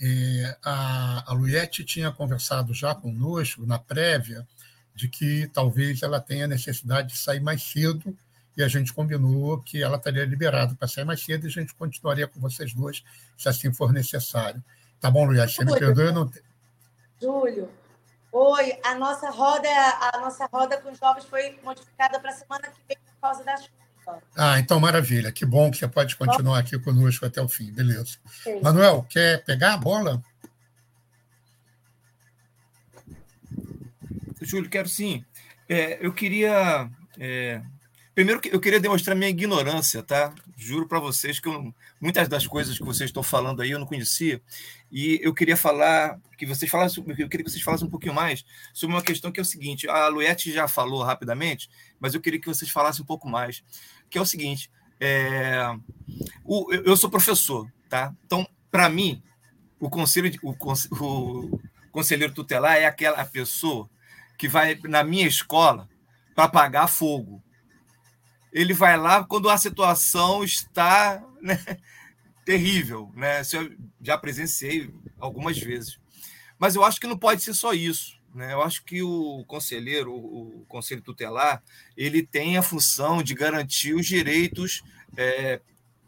[0.00, 4.46] é, a, a Luiette tinha conversado já conosco na prévia
[4.94, 8.16] de que talvez ela tenha necessidade de sair mais cedo
[8.58, 11.72] e a gente combinou que ela estaria liberada para sair mais cedo e a gente
[11.76, 13.04] continuaria com vocês dois,
[13.36, 14.62] se assim for necessário.
[15.00, 15.54] Tá bom, Luiz?
[15.54, 16.10] Você me perdoa?
[16.10, 16.28] Não...
[17.22, 17.70] Júlio,
[18.32, 19.68] oi, a nossa roda,
[20.12, 23.44] a nossa roda com os jovens foi modificada para a semana que vem por causa
[23.44, 24.22] da chuva.
[24.36, 25.30] Ah, então maravilha.
[25.30, 27.72] Que bom que você pode continuar aqui conosco até o fim.
[27.72, 28.16] Beleza.
[28.42, 28.60] Sim.
[28.60, 30.20] Manuel, quer pegar a bola?
[34.40, 35.24] Júlio, quero sim.
[35.68, 36.90] É, eu queria.
[37.20, 37.62] É,
[38.18, 40.34] primeiro, eu queria demonstrar minha ignorância, tá?
[40.56, 43.86] Juro para vocês que eu, muitas das coisas que vocês estão falando aí eu não
[43.86, 44.42] conhecia.
[44.90, 48.44] E eu queria falar, que vocês falassem, eu queria que vocês falassem um pouquinho mais
[48.74, 52.40] sobre uma questão que é o seguinte: a Luete já falou rapidamente, mas eu queria
[52.40, 53.62] que vocês falassem um pouco mais.
[54.10, 55.72] Que é o seguinte: é,
[56.44, 58.12] o, eu sou professor, tá?
[58.26, 59.22] Então, para mim,
[59.78, 60.56] o conselho, o,
[60.90, 61.60] o
[61.92, 63.88] conselheiro tutelar é aquela pessoa
[64.36, 65.88] que vai na minha escola
[66.34, 67.40] para apagar fogo.
[68.58, 71.58] Ele vai lá quando a situação está né,
[72.44, 73.12] terrível.
[73.14, 73.40] Né?
[73.40, 73.70] Isso eu
[74.02, 76.00] já presenciei algumas vezes.
[76.58, 78.18] Mas eu acho que não pode ser só isso.
[78.34, 78.52] Né?
[78.52, 81.62] Eu acho que o conselheiro, o conselho tutelar,
[81.96, 84.82] ele tem a função de garantir os direitos,
[85.16, 85.60] é,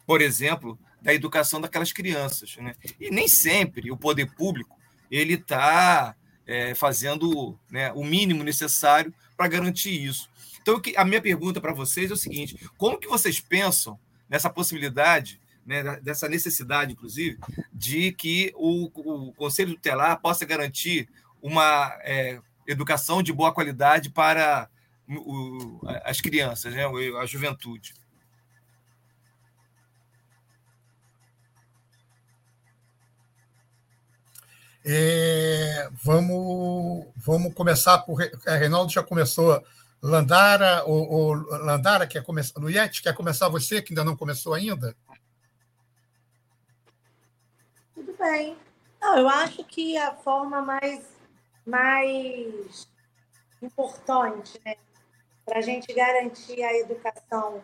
[0.04, 2.56] por exemplo, da educação daquelas crianças.
[2.56, 2.74] Né?
[2.98, 4.76] E nem sempre o poder público
[5.08, 10.28] ele está é, fazendo né, o mínimo necessário para garantir isso.
[10.60, 13.98] Então, a minha pergunta para vocês é o seguinte: como que vocês pensam
[14.28, 17.38] nessa possibilidade, né, dessa necessidade, inclusive,
[17.72, 21.08] de que o, o Conselho Tutelar possa garantir
[21.42, 24.68] uma é, educação de boa qualidade para
[25.08, 26.84] o, as crianças, né,
[27.20, 27.94] a juventude?
[34.84, 38.18] É, vamos, vamos começar por.
[38.46, 39.62] A Reinaldo já começou.
[40.02, 42.58] Landara, o, o Landara quer começar.
[42.58, 44.96] Luiete, quer começar você, que ainda não começou ainda?
[47.94, 48.56] Tudo bem.
[49.00, 51.04] Não, eu acho que a forma mais,
[51.66, 52.88] mais
[53.62, 54.76] importante né,
[55.44, 57.62] para a gente garantir a educação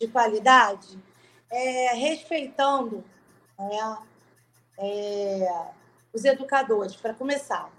[0.00, 0.98] de qualidade
[1.50, 3.02] é respeitando
[3.58, 3.98] né,
[4.78, 5.68] é,
[6.12, 7.70] os educadores, para começar.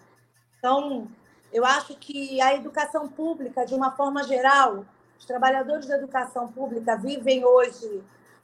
[0.57, 1.07] Então,
[1.51, 4.85] eu acho que a educação pública, de uma forma geral,
[5.17, 8.03] os trabalhadores da educação pública vivem hoje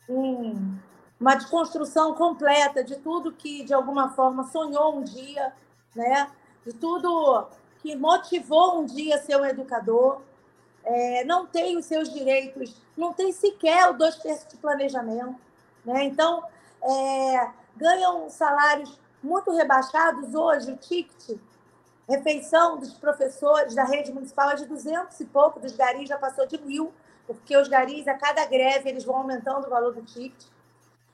[0.10, 0.78] um,
[1.20, 5.54] uma desconstrução completa de tudo que, de alguma forma, sonhou um dia,
[5.96, 6.30] né?
[6.66, 7.48] de tudo
[7.82, 10.22] que motivou um dia ser um educador,
[10.84, 15.36] é, não tem os seus direitos, não tem sequer o dois terços de planejamento.
[15.84, 16.04] Né?
[16.04, 16.44] Então,
[16.82, 21.40] é, ganham salários muito rebaixados hoje, o ticket,
[22.08, 26.46] refeição dos professores da rede municipal é de 200 e pouco, dos garis já passou
[26.46, 26.94] de mil,
[27.26, 30.46] porque os garis, a cada greve, eles vão aumentando o valor do ticket.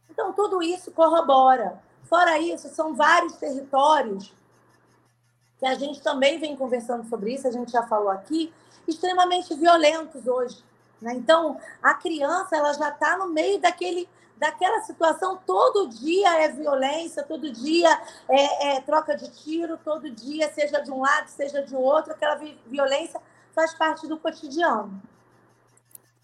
[0.09, 1.81] Então, tudo isso corrobora.
[2.03, 4.33] Fora isso, são vários territórios
[5.57, 8.51] que a gente também vem conversando sobre isso, a gente já falou aqui,
[8.87, 10.63] extremamente violentos hoje.
[10.99, 11.13] Né?
[11.13, 14.09] Então, a criança ela já está no meio daquele
[14.41, 17.87] daquela situação, todo dia é violência, todo dia
[18.27, 22.41] é, é, troca de tiro, todo dia, seja de um lado, seja de outro, aquela
[22.65, 23.21] violência
[23.53, 24.99] faz parte do cotidiano.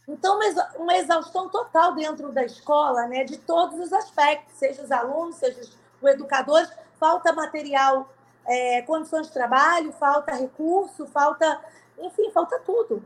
[0.07, 0.39] Então,
[0.77, 5.61] uma exaustão total dentro da escola, né, de todos os aspectos, seja os alunos, seja
[6.01, 8.09] os educadores, falta material,
[8.47, 11.61] é, condições de trabalho, falta recurso, falta,
[11.99, 13.03] enfim, falta tudo.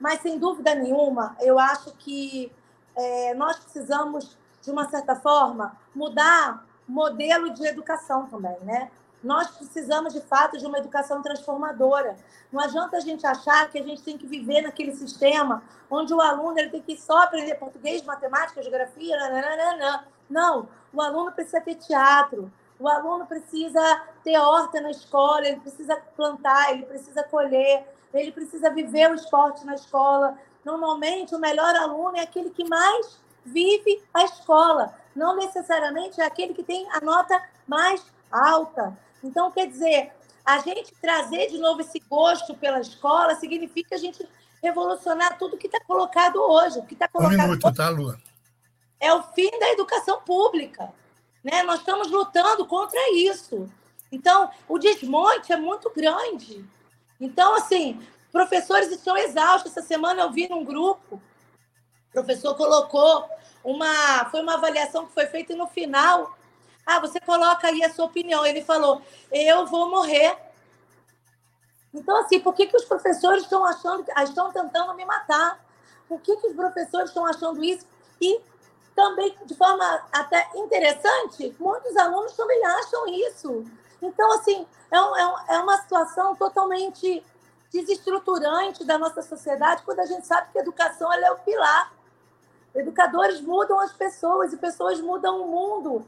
[0.00, 2.50] Mas, sem dúvida nenhuma, eu acho que
[2.96, 8.90] é, nós precisamos, de uma certa forma, mudar modelo de educação também, né?
[9.22, 12.16] Nós precisamos, de fato, de uma educação transformadora.
[12.50, 16.20] Não adianta a gente achar que a gente tem que viver naquele sistema onde o
[16.20, 20.04] aluno ele tem que só aprender português, matemática, geografia, nananana.
[20.28, 20.68] não.
[20.92, 26.72] O aluno precisa ter teatro, o aluno precisa ter horta na escola, ele precisa plantar,
[26.72, 32.20] ele precisa colher, ele precisa viver o esporte na escola, Normalmente, o melhor aluno é
[32.20, 38.04] aquele que mais vive a escola, não necessariamente é aquele que tem a nota mais
[38.30, 38.96] alta.
[39.22, 40.12] Então, quer dizer,
[40.44, 44.26] a gente trazer de novo esse gosto pela escola significa a gente
[44.62, 46.78] revolucionar tudo que está colocado hoje.
[46.78, 48.18] O que está colocado um minuto, tá, Lua?
[49.00, 50.92] É o fim da educação pública.
[51.42, 51.62] Né?
[51.64, 53.68] Nós estamos lutando contra isso.
[54.10, 56.64] Então, o desmonte é muito grande.
[57.20, 58.00] Então, assim,
[58.32, 59.76] Professores estão exaustos.
[59.76, 63.28] Essa semana eu vi num grupo, o professor colocou
[63.62, 64.24] uma.
[64.30, 66.36] Foi uma avaliação que foi feita e no final.
[66.84, 68.44] Ah, você coloca aí a sua opinião.
[68.44, 70.36] Ele falou: eu vou morrer.
[71.94, 75.62] Então, assim, por que, que os professores estão achando, estão tentando me matar?
[76.12, 77.86] por que, que os professores estão achando isso?
[78.20, 78.38] E
[78.94, 83.64] também, de forma até interessante, muitos alunos também acham isso.
[84.02, 87.24] Então, assim, é, um, é, é uma situação totalmente
[87.72, 91.92] desestruturante da nossa sociedade quando a gente sabe que a educação é o pilar.
[92.74, 96.06] Educadores mudam as pessoas e pessoas mudam o mundo.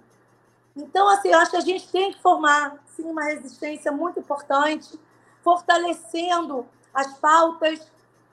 [0.76, 4.98] Então, assim, eu acho que a gente tem que formar, sim, uma resistência muito importante,
[5.42, 7.80] fortalecendo as pautas,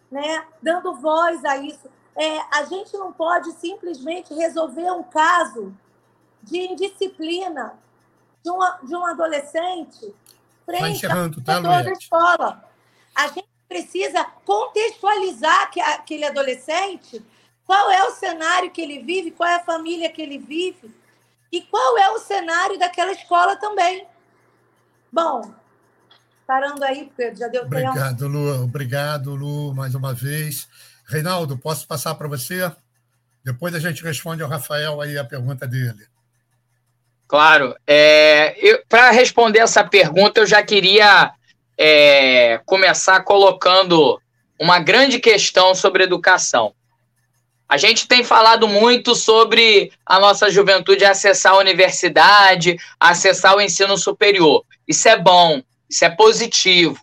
[0.09, 1.89] né, dando voz a isso.
[2.15, 5.73] É, a gente não pode simplesmente resolver um caso
[6.43, 7.73] de indisciplina
[8.43, 10.13] de, uma, de um adolescente
[10.65, 12.70] frente à tá, da escola.
[13.15, 17.23] A gente precisa contextualizar aquele adolescente,
[17.65, 20.93] qual é o cenário que ele vive, qual é a família que ele vive
[21.51, 24.05] e qual é o cenário daquela escola também.
[25.11, 25.53] Bom,
[26.47, 27.75] parando aí, porque já deu tempo.
[27.75, 28.63] Obrigado, Lu.
[28.63, 30.67] Obrigado, Lu, mais uma vez.
[31.05, 32.71] Reinaldo, posso passar para você?
[33.43, 36.05] Depois a gente responde ao Rafael aí a pergunta dele.
[37.27, 37.75] Claro.
[37.87, 41.33] É, para responder essa pergunta, eu já queria
[41.77, 44.21] é, começar colocando
[44.59, 46.73] uma grande questão sobre educação.
[47.67, 53.97] A gente tem falado muito sobre a nossa juventude acessar a universidade, acessar o ensino
[53.97, 54.65] superior.
[54.87, 56.99] Isso é bom, isso é positivo.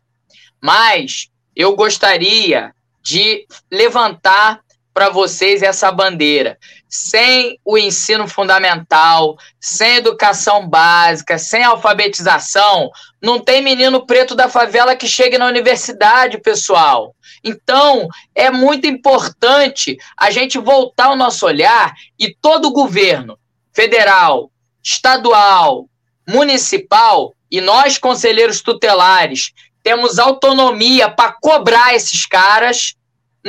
[0.63, 4.61] Mas eu gostaria de levantar
[4.99, 6.59] para vocês essa bandeira.
[6.89, 12.91] Sem o ensino fundamental, sem educação básica, sem alfabetização,
[13.23, 17.15] não tem menino preto da favela que chegue na universidade, pessoal.
[17.45, 23.39] Então, é muito importante a gente voltar o nosso olhar e todo o governo,
[23.73, 24.51] federal,
[24.83, 25.89] estadual,
[26.29, 32.98] municipal e nós, conselheiros tutelares, temos autonomia para cobrar esses caras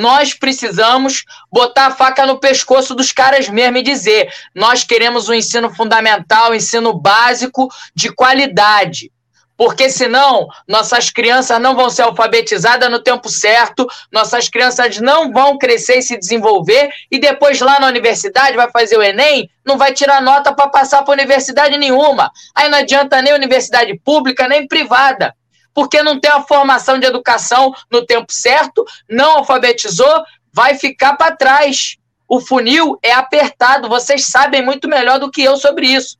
[0.00, 5.34] nós precisamos botar a faca no pescoço dos caras mesmo e dizer: nós queremos um
[5.34, 9.12] ensino fundamental, um ensino básico de qualidade.
[9.56, 15.58] Porque senão nossas crianças não vão ser alfabetizadas no tempo certo, nossas crianças não vão
[15.58, 19.92] crescer e se desenvolver, e depois lá na universidade vai fazer o Enem, não vai
[19.92, 22.30] tirar nota para passar para universidade nenhuma.
[22.54, 25.34] Aí não adianta nem universidade pública, nem privada
[25.74, 31.36] porque não tem a formação de educação no tempo certo, não alfabetizou, vai ficar para
[31.36, 31.96] trás.
[32.28, 36.16] O funil é apertado, vocês sabem muito melhor do que eu sobre isso.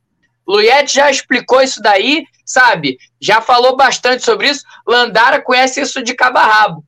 [0.47, 2.97] Luiete já explicou isso daí, sabe?
[3.21, 4.63] Já falou bastante sobre isso.
[4.85, 6.83] Landara conhece isso de cabo a rabo.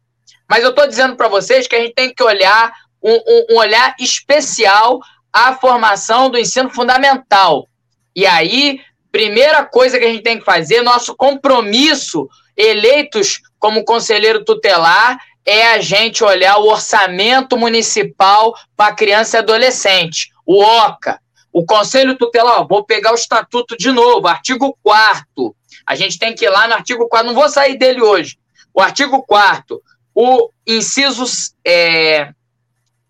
[0.49, 3.57] Mas eu estou dizendo para vocês que a gente tem que olhar um, um, um
[3.57, 4.99] olhar especial
[5.31, 7.67] à formação do ensino fundamental.
[8.15, 14.43] E aí, primeira coisa que a gente tem que fazer, nosso compromisso eleitos como conselheiro
[14.43, 21.19] tutelar é a gente olhar o orçamento municipal para criança e adolescente, o OCA.
[21.51, 26.45] O Conselho Tutelar, vou pegar o estatuto de novo, artigo 4 A gente tem que
[26.45, 28.39] ir lá no artigo 4 não vou sair dele hoje.
[28.73, 29.79] O artigo 4
[30.15, 31.25] o inciso,
[31.65, 32.29] é,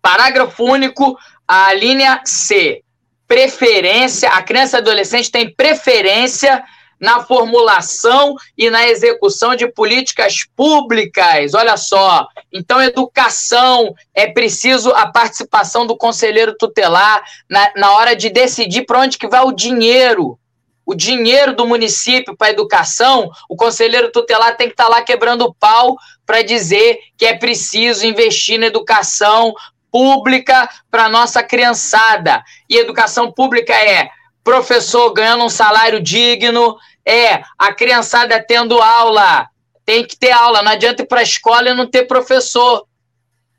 [0.00, 2.82] parágrafo único, a linha C.
[3.26, 6.62] Preferência, a criança e adolescente tem preferência
[7.04, 11.52] na formulação e na execução de políticas públicas.
[11.52, 12.26] Olha só.
[12.50, 19.00] Então, educação é preciso a participação do conselheiro tutelar na, na hora de decidir para
[19.00, 20.38] onde que vai o dinheiro.
[20.86, 25.42] O dinheiro do município para educação, o conselheiro tutelar tem que estar tá lá quebrando
[25.42, 29.54] o pau para dizer que é preciso investir na educação
[29.90, 32.42] pública para nossa criançada.
[32.68, 34.08] E educação pública é
[34.44, 36.76] professor ganhando um salário digno,
[37.06, 39.48] é a criançada tendo aula.
[39.84, 42.86] Tem que ter aula, não adianta ir para a escola e não ter professor.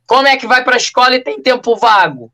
[0.07, 2.31] Como é que vai para a escola e tem tempo vago?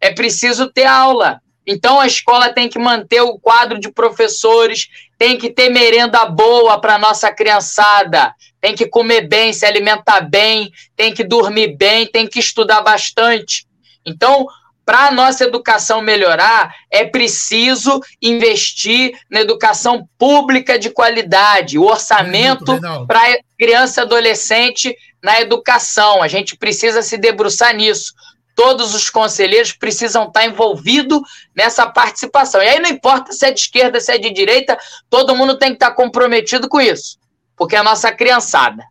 [0.00, 1.40] É preciso ter aula.
[1.66, 4.88] Então a escola tem que manter o quadro de professores,
[5.18, 10.70] tem que ter merenda boa para nossa criançada, tem que comer bem, se alimentar bem,
[10.94, 13.66] tem que dormir bem, tem que estudar bastante.
[14.04, 14.46] Então,
[14.84, 22.78] para a nossa educação melhorar, é preciso investir na educação pública de qualidade, o orçamento
[23.06, 26.22] para criança e adolescente na educação.
[26.22, 28.12] A gente precisa se debruçar nisso.
[28.54, 31.20] Todos os conselheiros precisam estar envolvidos
[31.56, 32.62] nessa participação.
[32.62, 34.78] E aí não importa se é de esquerda, se é de direita,
[35.10, 37.18] todo mundo tem que estar comprometido com isso,
[37.56, 38.84] porque é a nossa criançada.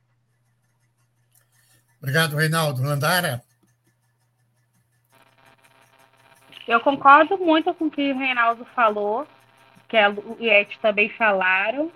[2.02, 2.84] Obrigado, Reinaldo.
[2.84, 3.41] Landara?
[6.68, 9.28] Eu concordo muito com o que o Reinaldo falou,
[9.88, 11.91] que a Luiete também falaram,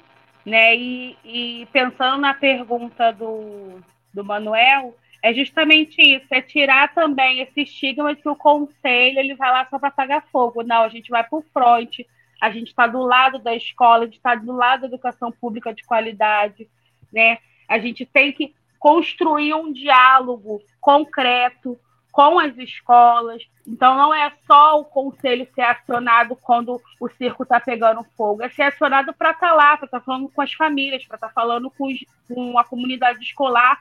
[0.45, 0.75] né?
[0.75, 3.79] E, e, pensando na pergunta do,
[4.13, 9.35] do Manuel, é justamente isso, é tirar também esse estigma de que o conselho ele
[9.35, 10.63] vai lá só para apagar fogo.
[10.63, 11.99] Não, a gente vai para o front,
[12.41, 15.73] a gente está do lado da escola, a gente está do lado da educação pública
[15.73, 16.69] de qualidade,
[17.11, 17.39] né?
[17.67, 21.77] A gente tem que construir um diálogo concreto
[22.17, 23.43] com as escolas.
[23.67, 28.49] Então, não é só o conselho ser acionado quando o circo está pegando fogo, é
[28.49, 31.27] ser acionado para estar tá lá, para estar tá falando com as famílias, para estar
[31.27, 33.79] tá falando com, os, com a comunidade escolar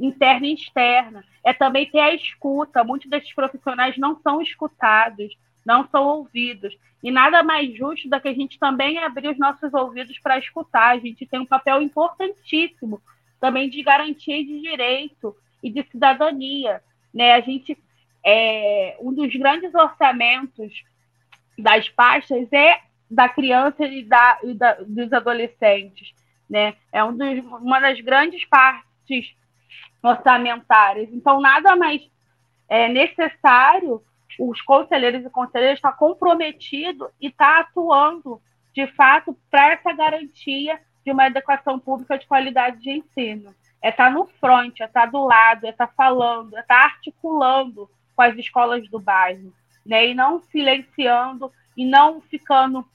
[0.00, 1.22] interna e externa.
[1.44, 2.82] É também ter a escuta.
[2.82, 6.74] Muitos desses profissionais não são escutados, não são ouvidos.
[7.02, 10.94] E nada mais justo do que a gente também abrir os nossos ouvidos para escutar.
[10.94, 13.02] A gente tem um papel importantíssimo
[13.38, 16.80] também de garantia de direito e de cidadania.
[17.14, 17.32] Né?
[17.32, 17.78] A gente,
[18.24, 20.82] é, um dos grandes orçamentos
[21.56, 26.12] das pastas é da criança e, da, e da, dos adolescentes.
[26.50, 26.74] Né?
[26.92, 29.34] É um dos, uma das grandes partes
[30.02, 31.08] orçamentárias.
[31.12, 32.02] Então, nada mais
[32.68, 34.02] é necessário
[34.38, 38.40] os conselheiros e conselheiras estar comprometidos e estar atuando,
[38.72, 43.54] de fato, para essa garantia de uma educação pública de qualidade de ensino.
[43.84, 48.22] É estar no front, é estar do lado, é estar falando, é estar articulando com
[48.22, 49.52] as escolas do bairro,
[49.84, 50.08] né?
[50.08, 52.86] e não silenciando e não ficando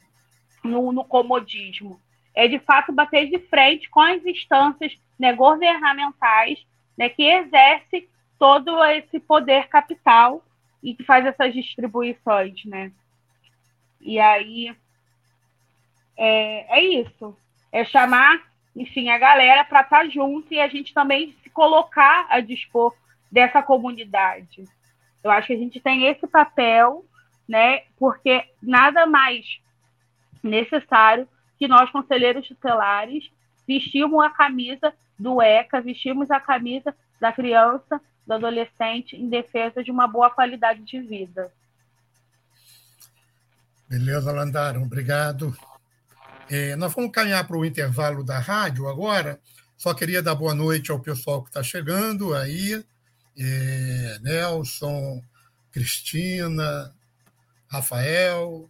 [0.63, 2.01] no, no comodismo.
[2.33, 6.65] É, de fato, bater de frente com as instâncias né, governamentais
[6.97, 8.07] né, que exercem
[8.39, 10.43] todo esse poder capital
[10.81, 12.91] e que faz essas distribuições, né?
[13.99, 14.73] E aí
[16.17, 17.37] é, é isso
[17.71, 22.27] é chamar, enfim, a galera para estar tá junto e a gente também se colocar
[22.29, 22.95] a dispor
[23.31, 24.63] dessa comunidade.
[25.23, 27.05] Eu acho que a gente tem esse papel,
[27.47, 27.83] né?
[27.97, 29.45] Porque nada mais
[30.41, 33.29] necessário que nós, conselheiros tutelares,
[33.67, 39.91] vestimos a camisa do ECA, vestimos a camisa da criança, do adolescente, em defesa de
[39.91, 41.51] uma boa qualidade de vida.
[43.89, 45.53] Beleza, Landaro, obrigado.
[46.49, 49.39] É, nós vamos caminhar para o intervalo da rádio agora.
[49.77, 52.83] Só queria dar boa noite ao pessoal que está chegando aí.
[53.37, 55.23] É, Nelson,
[55.71, 56.91] Cristina,
[57.67, 58.67] Rafael,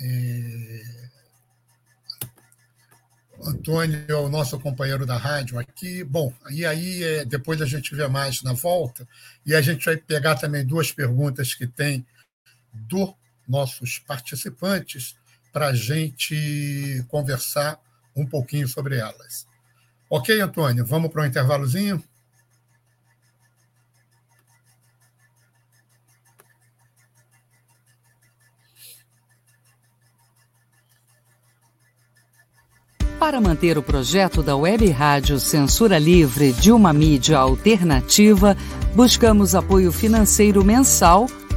[0.00, 1.08] é,
[3.42, 6.04] Antônio é o nosso companheiro da rádio aqui.
[6.04, 9.06] Bom, e aí é, depois a gente vê mais na volta.
[9.44, 12.06] E a gente vai pegar também duas perguntas que tem
[12.72, 13.12] dos
[13.46, 15.16] nossos participantes
[15.56, 17.80] para a gente conversar
[18.14, 19.46] um pouquinho sobre elas.
[20.10, 22.04] Ok, Antônio, vamos para um intervalozinho?
[33.18, 38.54] Para manter o projeto da Web Rádio Censura Livre de uma mídia alternativa,
[38.94, 41.26] buscamos apoio financeiro mensal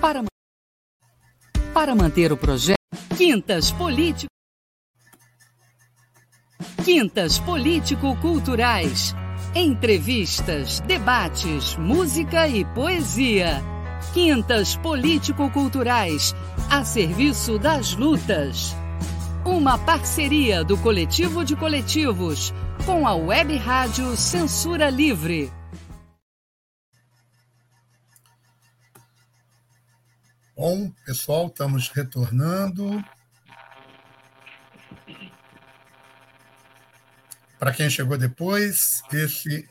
[0.00, 0.22] Para,
[1.74, 2.78] para manter o projeto
[3.16, 4.28] Quintas Político
[6.84, 9.14] Quintas Político-Culturais.
[9.54, 13.62] Entrevistas, debates, música e poesia.
[14.14, 16.34] Quintas Político-Culturais,
[16.70, 18.76] a serviço das lutas.
[19.44, 22.54] Uma parceria do Coletivo de Coletivos
[22.86, 25.57] com a Web Rádio Censura Livre.
[30.58, 33.00] Bom, pessoal, estamos retornando.
[37.60, 39.70] Para quem chegou depois, esse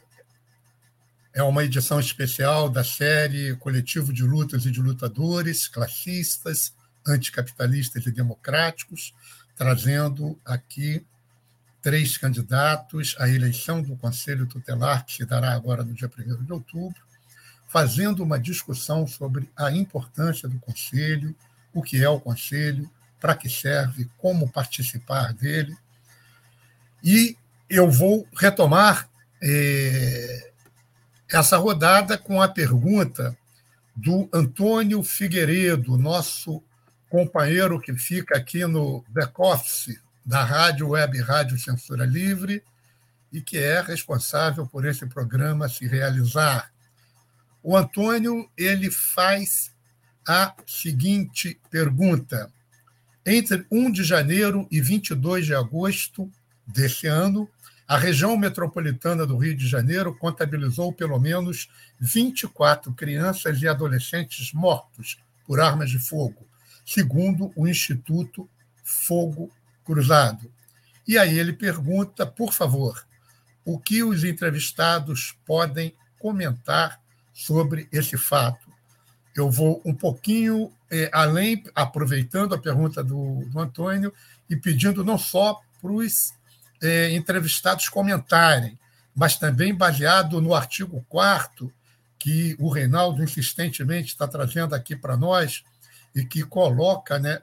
[1.33, 6.73] é uma edição especial da série Coletivo de Lutas e de Lutadores, classistas,
[7.05, 9.13] anticapitalistas e democráticos,
[9.57, 11.05] trazendo aqui
[11.81, 16.53] três candidatos à eleição do Conselho Tutelar, que se dará agora no dia 1 de
[16.53, 17.06] outubro,
[17.67, 21.35] fazendo uma discussão sobre a importância do Conselho,
[21.73, 22.89] o que é o Conselho,
[23.19, 25.75] para que serve, como participar dele.
[27.03, 27.37] E
[27.69, 29.09] eu vou retomar
[29.41, 30.51] eh,
[31.31, 33.37] essa rodada com a pergunta
[33.95, 36.63] do Antônio Figueiredo, nosso
[37.09, 42.63] companheiro que fica aqui no back-office da Rádio Web Rádio Censura Livre
[43.31, 46.71] e que é responsável por esse programa se realizar.
[47.69, 49.75] O Antônio ele faz
[50.25, 52.49] a seguinte pergunta:
[53.25, 56.31] entre 1 de janeiro e 22 de agosto
[56.65, 57.45] deste ano,
[57.85, 61.67] a região metropolitana do Rio de Janeiro contabilizou pelo menos
[61.99, 66.47] 24 crianças e adolescentes mortos por armas de fogo,
[66.85, 68.49] segundo o Instituto
[68.81, 69.51] Fogo
[69.83, 70.49] Cruzado.
[71.05, 73.05] E aí ele pergunta, por favor,
[73.65, 77.05] o que os entrevistados podem comentar
[77.37, 78.67] sobre esse fato?
[79.35, 84.11] Eu vou um pouquinho é, além, aproveitando a pergunta do, do Antônio
[84.49, 86.33] e pedindo não só para os
[86.81, 88.77] é, entrevistados comentarem,
[89.15, 91.71] mas também baseado no artigo 4
[92.17, 95.63] que o Reinaldo insistentemente está trazendo aqui para nós
[96.15, 97.39] e que coloca né,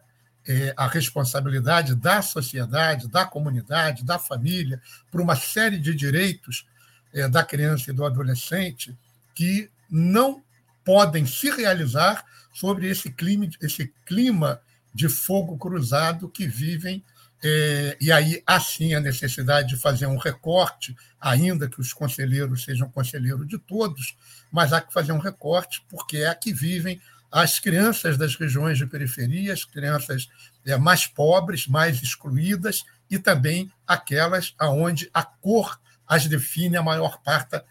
[0.48, 6.66] é, a responsabilidade da sociedade, da comunidade, da família, por uma série de direitos
[7.12, 8.96] é, da criança e do adolescente
[9.34, 10.42] que não
[10.84, 14.60] podem se realizar sobre esse clima, esse clima
[14.94, 17.04] de fogo cruzado que vivem
[17.46, 22.88] é, e aí, assim, a necessidade de fazer um recorte, ainda que os conselheiros sejam
[22.88, 24.16] conselheiros de todos,
[24.50, 26.98] mas há que fazer um recorte, porque é aqui vivem
[27.30, 30.26] as crianças das regiões de periferia, as crianças
[30.64, 37.20] é, mais pobres, mais excluídas, e também aquelas aonde a cor as define a maior
[37.22, 37.62] parte,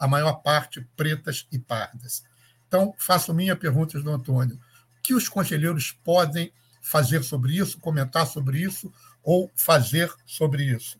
[0.00, 2.24] a maior parte pretas e pardas.
[2.66, 4.56] Então, faço minha pergunta do Antônio.
[4.56, 8.90] O que os conselheiros podem fazer sobre isso, comentar sobre isso,
[9.22, 10.98] ou fazer sobre isso.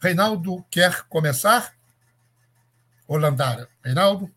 [0.00, 1.72] Reinaldo quer começar?
[3.06, 3.68] Holandara.
[3.84, 4.28] Reinaldo?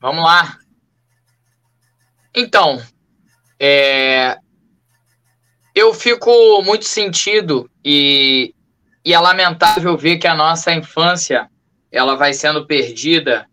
[0.00, 0.58] Vamos lá.
[2.34, 2.82] Então,
[3.58, 4.38] é,
[5.74, 8.54] eu fico muito sentido e,
[9.04, 11.50] e é lamentável ver que a nossa infância
[11.90, 13.46] ela vai sendo perdida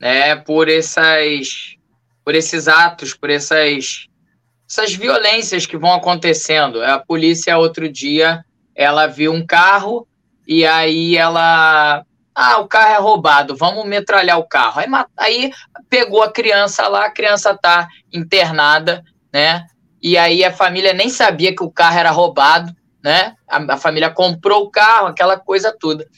[0.00, 1.76] né, por, essas,
[2.24, 4.08] por esses atos, por essas
[4.72, 6.82] essas violências que vão acontecendo.
[6.82, 8.42] A polícia, outro dia,
[8.74, 10.08] ela viu um carro
[10.48, 12.04] e aí ela.
[12.34, 14.80] Ah, o carro é roubado, vamos metralhar o carro.
[14.80, 14.86] Aí,
[15.18, 15.52] aí
[15.90, 19.66] pegou a criança lá, a criança tá internada, né?
[20.02, 23.34] E aí a família nem sabia que o carro era roubado, né?
[23.46, 26.08] A, a família comprou o carro, aquela coisa toda.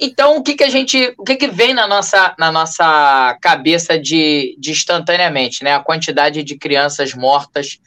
[0.00, 3.98] Então, o que, que a gente, o que, que vem na nossa, na nossa cabeça
[3.98, 5.74] de, de instantaneamente, né?
[5.74, 7.78] A quantidade de crianças mortas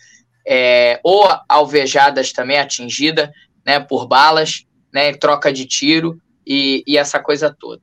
[0.46, 3.34] é, ou alvejadas também, atingida,
[3.66, 7.82] né, por balas, né, troca de tiro e, e essa coisa toda.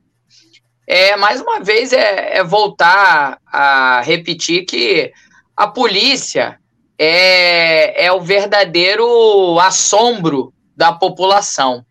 [0.87, 5.11] É, mais uma vez, é, é voltar a repetir que
[5.55, 6.59] a polícia
[6.97, 11.85] é, é o verdadeiro assombro da população,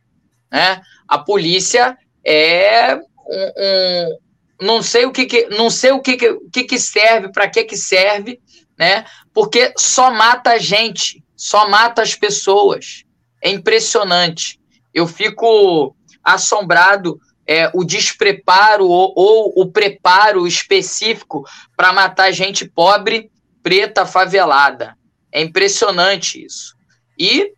[0.50, 0.80] né?
[1.06, 4.18] A polícia é um, um
[4.60, 7.76] não sei o que, que não sei o que, que, que serve, para que que
[7.76, 8.40] serve,
[8.78, 9.04] né?
[9.32, 13.04] Porque só mata a gente, só mata as pessoas.
[13.42, 14.60] É impressionante.
[14.92, 21.44] Eu fico assombrado é, o despreparo ou, ou o preparo específico
[21.76, 23.30] para matar gente pobre,
[23.62, 24.96] preta, favelada.
[25.32, 26.76] É impressionante isso.
[27.18, 27.52] E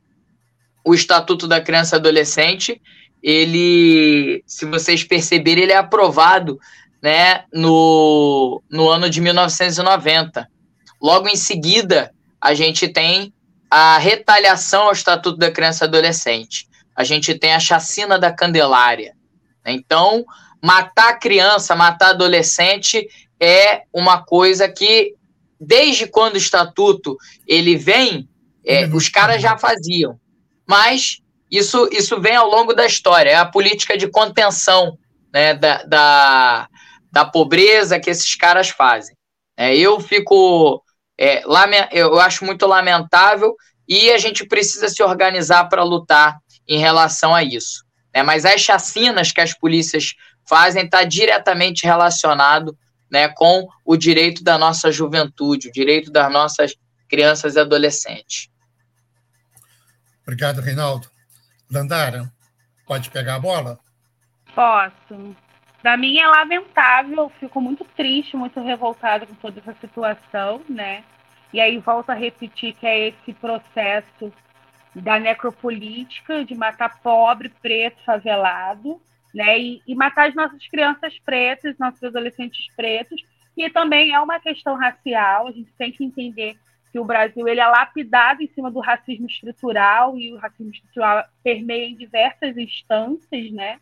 [0.85, 2.81] o Estatuto da Criança e Adolescente
[3.23, 6.59] ele, se vocês perceberem, ele é aprovado
[7.01, 10.49] né, no, no ano de 1990.
[11.01, 13.33] Logo em seguida, a gente tem
[13.71, 16.69] a retaliação ao Estatuto da Criança e Adolescente.
[16.95, 19.15] A gente tem a chacina da Candelária.
[19.65, 20.25] Então,
[20.63, 23.09] matar criança, matar adolescente
[23.41, 25.15] é uma coisa que,
[25.61, 27.17] desde quando o Estatuto
[27.47, 28.29] ele vem,
[28.65, 30.19] é, os caras já faziam.
[30.67, 34.99] Mas isso, isso vem ao longo da história, é a política de contenção
[35.31, 36.69] né, da, da,
[37.13, 39.15] da pobreza que esses caras fazem.
[39.55, 40.83] É, eu fico.
[41.21, 41.45] É,
[41.93, 43.55] eu acho muito lamentável
[43.87, 47.85] e a gente precisa se organizar para lutar em relação a isso.
[48.15, 48.23] Né?
[48.23, 50.15] Mas as chacinas que as polícias
[50.49, 52.77] fazem está diretamente relacionado
[53.11, 56.75] né, com o direito da nossa juventude, o direito das nossas
[57.11, 58.49] crianças e adolescentes.
[60.23, 61.12] Obrigado, Reinaldo.
[61.73, 62.31] Landara.
[62.87, 63.79] Pode pegar a bola?
[64.55, 65.35] Posso.
[65.81, 71.03] Para mim é lamentável, fico muito triste, muito revoltada com toda essa situação, né?
[71.53, 74.33] E aí volto a repetir que é esse processo
[74.95, 79.01] da necropolítica, de matar pobre, preto, favelado,
[79.35, 79.59] né?
[79.59, 83.21] E, e, matar as nossas crianças pretas, nossos adolescentes pretos,
[83.57, 85.49] e também é uma questão racial.
[85.49, 86.57] A gente tem que entender
[86.93, 91.25] que o Brasil ele é lapidado em cima do racismo estrutural e o racismo estrutural
[91.43, 93.81] permeia em diversas instâncias, né?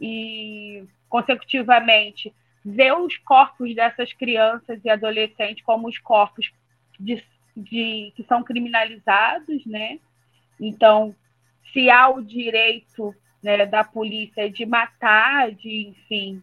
[0.00, 2.34] E consecutivamente
[2.64, 6.52] ver os corpos dessas crianças e adolescentes como os corpos
[6.98, 7.22] de,
[7.56, 10.00] de que são criminalizados, né?
[10.60, 11.14] Então,
[11.72, 16.42] se há o direito né, da polícia de matar, de, enfim,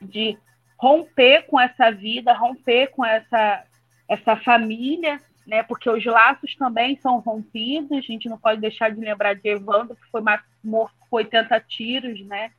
[0.00, 0.38] de
[0.78, 3.64] romper com essa vida, romper com essa,
[4.12, 9.00] essa família, né, porque os laços também são rompidos, a gente não pode deixar de
[9.00, 10.20] lembrar de Evandro, que foi
[10.62, 12.50] morto com 80 tiros, né,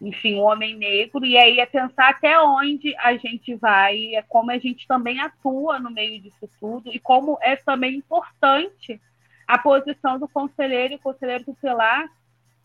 [0.00, 4.50] enfim, um homem negro, e aí é pensar até onde a gente vai, é como
[4.50, 9.00] a gente também atua no meio disso tudo, e como é também importante
[9.46, 12.10] a posição do conselheiro e conselheiro tutelar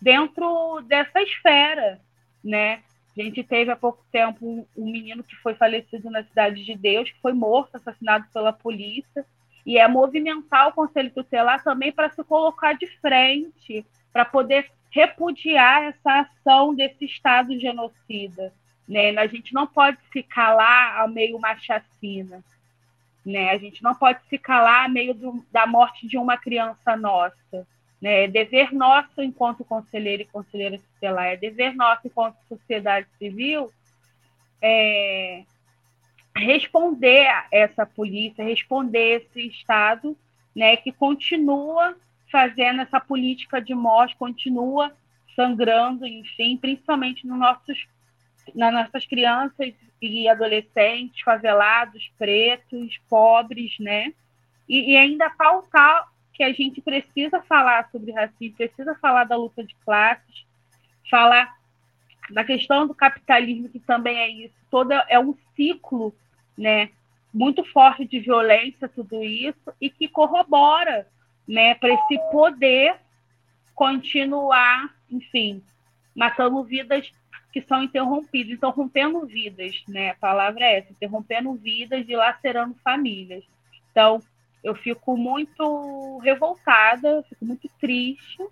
[0.01, 1.99] dentro dessa esfera,
[2.43, 2.81] né?
[3.19, 7.11] A gente teve há pouco tempo um, menino que foi falecido na Cidade de Deus,
[7.11, 9.25] que foi morto, assassinado pela polícia,
[9.65, 15.83] e é movimentar o Conselho Tutelar também para se colocar de frente, para poder repudiar
[15.83, 18.53] essa ação desse Estado genocida.
[18.87, 19.09] Né?
[19.17, 22.43] A gente não pode se calar ao meio uma chacina.
[23.25, 23.51] Né?
[23.51, 27.67] A gente não pode se calar a meio do, da morte de uma criança nossa.
[28.01, 28.23] Né?
[28.23, 33.71] É dever nosso, enquanto conselheiro e conselheira tutelar, é dever nosso, enquanto sociedade civil,
[34.61, 35.43] é,
[36.35, 40.17] responder a essa polícia, responder esse Estado
[40.55, 41.95] né, que continua
[42.31, 44.93] fazendo essa política de morte, continua
[45.35, 47.87] sangrando, enfim, principalmente nos nossos,
[48.53, 54.13] nas nossas crianças e adolescentes, favelados, pretos, pobres, né?
[54.67, 56.07] E, e ainda faltar
[56.39, 60.45] que a gente precisa falar sobre racismo, precisa falar da luta de classes,
[61.11, 61.53] falar
[62.29, 66.15] da questão do capitalismo, que também é isso, todo é um ciclo,
[66.57, 66.91] né,
[67.33, 71.05] muito forte de violência, tudo isso, e que corrobora,
[71.45, 72.95] né, para esse poder
[73.75, 75.61] continuar, enfim,
[76.15, 77.11] matando vidas
[77.51, 80.11] que são interrompidas, então rompendo vidas, né?
[80.11, 83.43] A palavra é essa, interrompendo vidas e lacerando famílias.
[83.91, 84.21] Então,
[84.63, 88.43] eu fico muito revoltada, fico muito triste,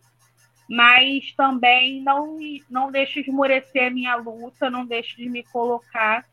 [0.70, 2.38] mas também não,
[2.70, 6.26] não deixo esmorecer a minha luta, não deixo de me colocar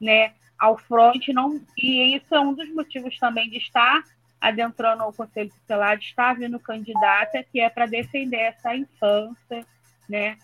[0.00, 1.32] né, ao fronte.
[1.32, 4.02] Não, e isso é um dos motivos também de estar
[4.40, 9.64] adentrando o Conselho Tutelar, de estar vindo candidata, que é para defender essa infância,
[10.08, 10.36] né?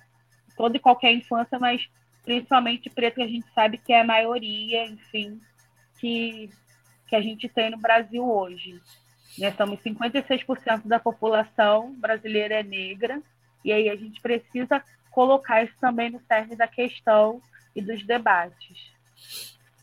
[0.58, 1.88] toda e qualquer infância, mas
[2.24, 5.40] principalmente preto, que a gente sabe que é a maioria, enfim,
[5.98, 6.50] que
[7.08, 8.80] que a gente tem no Brasil hoje.
[9.38, 9.52] Né?
[9.56, 13.22] Somos 56% da população brasileira é negra,
[13.64, 17.40] e aí a gente precisa colocar isso também no cerne da questão
[17.74, 18.92] e dos debates.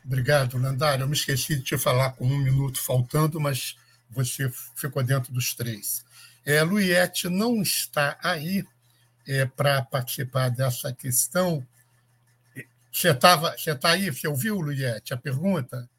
[0.05, 1.03] Obrigado, Landário.
[1.03, 3.75] Eu me esqueci de te falar com um minuto faltando, mas
[4.09, 6.05] você ficou dentro dos três.
[6.45, 8.63] É, Luiete não está aí
[9.27, 11.65] é, para participar dessa questão.
[12.91, 14.09] Você está você tá aí?
[14.09, 15.89] Você ouviu, Luiete, a pergunta?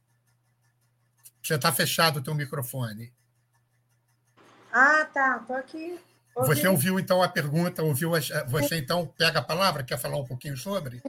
[1.46, 3.12] Você está fechado o teu microfone.
[4.72, 5.38] Ah, tá.
[5.40, 6.00] Estou aqui.
[6.34, 6.48] Ouvi.
[6.48, 8.10] Você ouviu, então, a pergunta, ouviu
[8.48, 11.00] você, então, pega a palavra, quer falar um pouquinho sobre?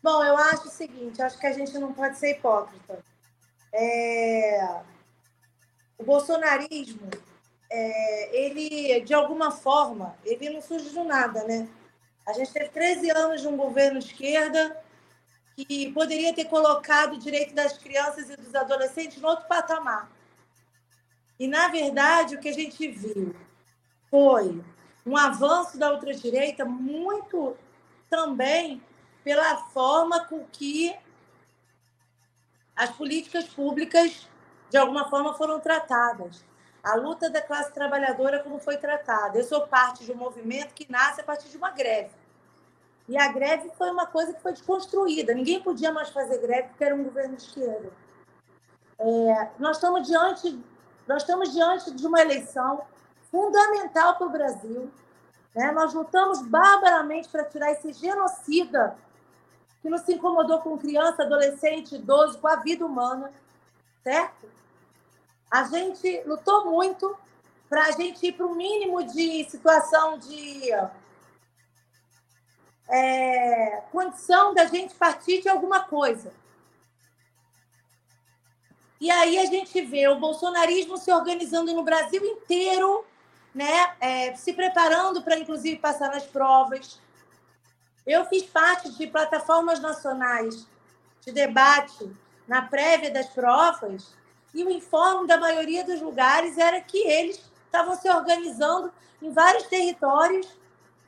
[0.00, 3.04] Bom, eu acho o seguinte, acho que a gente não pode ser hipócrita.
[3.74, 4.80] É...
[5.98, 7.10] O bolsonarismo,
[7.68, 8.44] é...
[8.46, 11.68] ele, de alguma forma, ele não surge do nada, né?
[12.26, 14.83] A gente teve 13 anos de um governo esquerda
[15.56, 20.10] que poderia ter colocado o direito das crianças e dos adolescentes no outro patamar.
[21.38, 23.34] E, na verdade, o que a gente viu
[24.10, 24.62] foi
[25.06, 27.56] um avanço da ultradireita muito
[28.08, 28.82] também
[29.22, 30.94] pela forma com que
[32.74, 34.28] as políticas públicas,
[34.70, 36.44] de alguma forma, foram tratadas.
[36.82, 39.38] A luta da classe trabalhadora, como foi tratada.
[39.38, 42.10] Eu sou parte de um movimento que nasce a partir de uma greve.
[43.08, 45.34] E a greve foi uma coisa que foi desconstruída.
[45.34, 47.92] Ninguém podia mais fazer greve porque era um governo de esquerda.
[48.98, 50.58] É, nós, estamos diante,
[51.06, 52.82] nós estamos diante de uma eleição
[53.30, 54.90] fundamental para o Brasil.
[55.54, 55.70] Né?
[55.72, 58.96] Nós lutamos barbaramente para tirar esse genocida
[59.82, 63.30] que não se incomodou com criança, adolescente, idoso, com a vida humana,
[64.02, 64.48] certo?
[65.50, 67.14] A gente lutou muito
[67.68, 70.70] para a gente ir para o mínimo de situação de
[72.88, 76.32] é, condição da gente partir de alguma coisa.
[79.00, 83.04] E aí a gente vê o bolsonarismo se organizando no Brasil inteiro,
[83.54, 83.94] né?
[84.00, 87.00] É, se preparando para, inclusive, passar nas provas.
[88.06, 90.66] Eu fiz parte de plataformas nacionais
[91.20, 92.10] de debate
[92.46, 94.14] na prévia das provas
[94.54, 99.64] e o informe da maioria dos lugares era que eles estavam se organizando em vários
[99.64, 100.46] territórios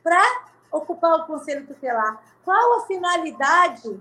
[0.03, 0.47] para
[0.77, 2.21] ocupar o Conselho Tutelar.
[2.43, 3.99] Qual a finalidade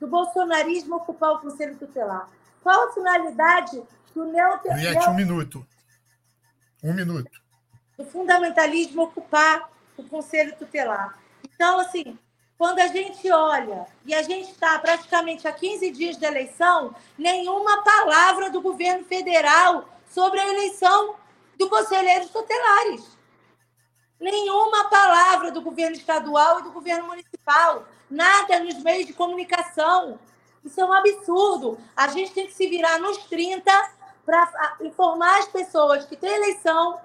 [0.00, 2.28] do bolsonarismo ocupar o Conselho Tutelar?
[2.62, 3.82] Qual a finalidade
[4.14, 5.10] do neoliberalismo?
[5.10, 5.66] um minuto.
[6.82, 7.30] Um minuto.
[7.96, 11.18] Do fundamentalismo ocupar o Conselho Tutelar.
[11.44, 12.18] Então, assim,
[12.56, 17.82] quando a gente olha e a gente está praticamente a 15 dias da eleição, nenhuma
[17.82, 21.14] palavra do governo federal sobre a eleição
[21.56, 23.17] do conselheiros tutelares.
[24.20, 27.84] Nenhuma palavra do governo estadual e do governo municipal.
[28.10, 30.18] Nada nos meios de comunicação.
[30.64, 31.78] Isso é um absurdo.
[31.96, 33.70] A gente tem que se virar nos 30
[34.24, 37.00] para informar as pessoas que tem eleição,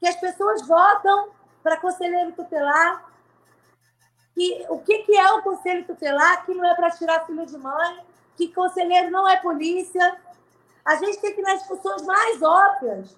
[0.00, 1.30] que as pessoas votam
[1.62, 3.04] para conselheiro tutelar,
[4.34, 7.56] que o que, que é o conselho tutelar, que não é para tirar filho de
[7.56, 8.04] mãe,
[8.36, 10.16] que conselheiro não é polícia.
[10.84, 13.16] A gente tem que ir nas discussões mais óbvias,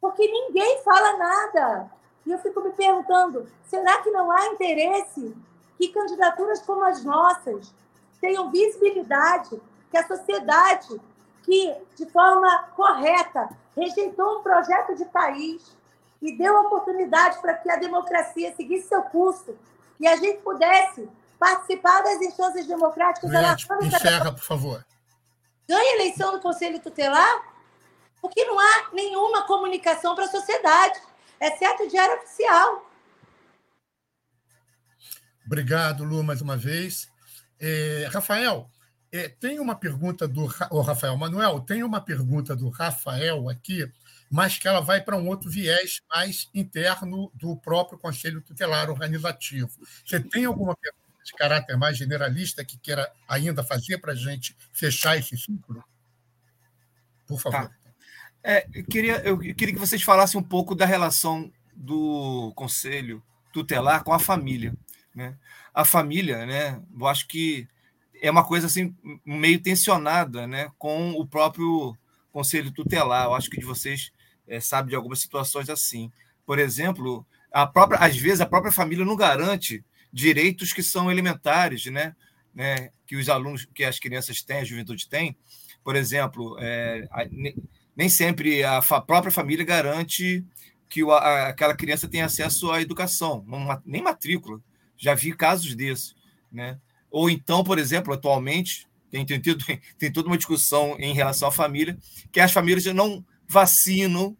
[0.00, 1.90] porque ninguém fala nada.
[2.30, 5.36] E eu fico me perguntando: será que não há interesse
[5.76, 7.74] que candidaturas como as nossas
[8.20, 11.00] tenham visibilidade, que a sociedade,
[11.42, 15.76] que de forma correta rejeitou um projeto de país
[16.22, 19.56] e deu oportunidade para que a democracia seguisse seu curso,
[19.98, 23.28] e a gente pudesse participar das instâncias democráticas.
[23.28, 24.86] Juliette, encerra, por favor.
[25.66, 27.50] Ganha eleição do Conselho Tutelar
[28.20, 31.00] porque não há nenhuma comunicação para a sociedade,
[31.40, 32.90] exceto o diário oficial.
[35.46, 37.10] Obrigado, Lu, mais uma vez.
[37.58, 38.70] É, Rafael,
[39.10, 43.90] é, tem uma pergunta do o Rafael Manuel, tem uma pergunta do Rafael aqui
[44.30, 49.76] mas que ela vai para um outro viés mais interno do próprio Conselho Tutelar Organizativo.
[50.06, 54.56] Você tem alguma pergunta de caráter mais generalista que queira ainda fazer para a gente
[54.72, 55.84] fechar esse ciclo?
[57.26, 57.68] Por favor.
[57.68, 57.79] Tá.
[58.42, 63.22] É, eu, queria, eu queria que vocês falassem um pouco da relação do Conselho
[63.52, 64.74] Tutelar com a família.
[65.14, 65.36] Né?
[65.74, 67.68] A família, né, eu acho que
[68.22, 68.94] é uma coisa assim
[69.24, 71.96] meio tensionada né, com o próprio
[72.32, 73.24] Conselho Tutelar.
[73.24, 74.12] Eu acho que de vocês
[74.46, 76.10] é, sabe de algumas situações assim.
[76.46, 81.86] Por exemplo, a própria, às vezes a própria família não garante direitos que são elementares,
[81.86, 82.14] né?
[82.54, 82.90] né?
[83.06, 85.36] Que os alunos, que as crianças têm, a juventude tem.
[85.82, 87.24] Por exemplo, é, a,
[87.96, 90.44] nem sempre a fa própria família garante
[90.88, 94.60] que o, a, aquela criança tenha acesso à educação, não, nem matrícula.
[94.96, 96.14] Já vi casos desses,
[96.50, 96.78] né?
[97.10, 99.40] Ou então, por exemplo, atualmente tem, tem,
[99.98, 101.98] tem toda uma discussão em relação à família,
[102.30, 104.36] que as famílias não vacinam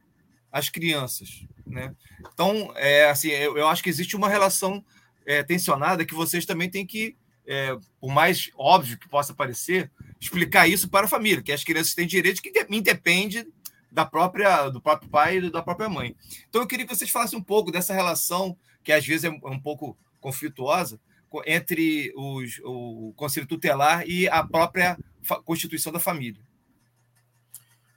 [0.53, 1.45] as crianças.
[1.67, 1.95] Né?
[2.33, 4.85] Então, é, assim, eu, eu acho que existe uma relação
[5.27, 7.17] é, tensionada que vocês também têm que,
[7.47, 9.91] é, por mais óbvio que possa parecer,
[10.21, 13.47] explicar isso para a família, que as crianças têm direito que independe
[13.91, 16.15] da própria, do próprio pai e da própria mãe.
[16.49, 19.59] Então, eu queria que vocês falassem um pouco dessa relação, que às vezes é um
[19.59, 21.01] pouco conflituosa,
[21.47, 24.99] entre os, o Conselho Tutelar e a própria
[25.45, 26.43] Constituição da Família.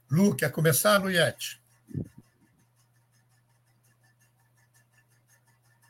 [0.10, 1.62] Lu, quer começar, Luiete?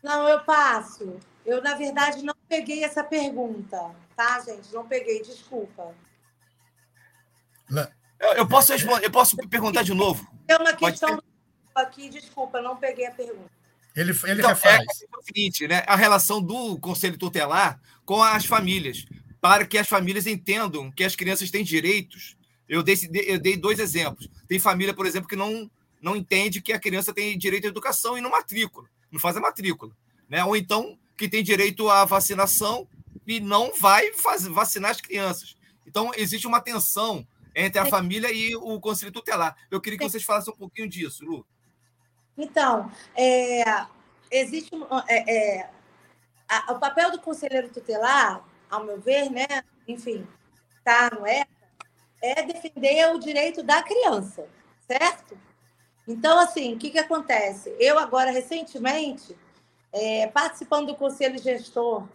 [0.02, 1.20] Não, eu passo.
[1.46, 4.74] Eu, na verdade, não peguei essa pergunta, tá, gente?
[4.74, 5.94] Não peguei, desculpa.
[8.20, 10.26] Eu, eu posso responder, eu posso perguntar de novo.
[10.48, 11.22] É uma questão
[11.76, 13.52] aqui, desculpa, não peguei a pergunta.
[13.96, 14.80] Ele, ele então, refaz.
[14.80, 15.84] É, é o seguinte, né?
[15.88, 19.06] A relação do Conselho Tutelar com as famílias,
[19.40, 22.36] para que as famílias entendam que as crianças têm direitos
[22.68, 22.96] eu dei,
[23.28, 24.30] eu dei dois exemplos.
[24.48, 25.70] Tem família, por exemplo, que não,
[26.02, 29.42] não entende que a criança tem direito à educação e não matrícula, não faz a
[29.42, 29.96] matrícula.
[30.30, 30.44] Né?
[30.44, 32.88] Ou então que tem direito à vacinação
[33.28, 35.56] e não vai fazer, vacinar as crianças.
[35.86, 39.56] Então, existe uma tensão entre a família e o conselho tutelar.
[39.70, 41.46] Eu queria que vocês falassem um pouquinho disso, Lu.
[42.38, 43.86] Então, é,
[44.32, 44.72] existe
[45.08, 45.70] é, é,
[46.50, 49.46] a, o papel do conselheiro tutelar, ao meu ver, né?
[49.88, 50.28] Enfim,
[50.84, 51.46] tá, não é?
[52.24, 54.48] é defender o direito da criança,
[54.88, 55.38] certo?
[56.08, 57.76] Então, assim, o que, que acontece?
[57.80, 59.38] Eu, agora, recentemente,
[59.92, 62.08] é, participando do conselho gestor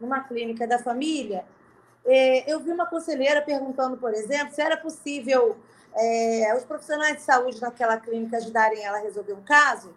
[0.00, 1.46] numa clínica da família, é,
[2.04, 5.56] eu vi uma conselheira perguntando, por exemplo, se era possível
[5.94, 9.94] é, os profissionais de saúde naquela clínica ajudarem ela a resolver um caso,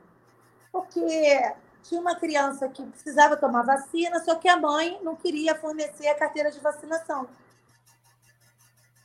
[0.71, 1.53] porque
[1.83, 6.15] tinha uma criança que precisava tomar vacina, só que a mãe não queria fornecer a
[6.15, 7.27] carteira de vacinação.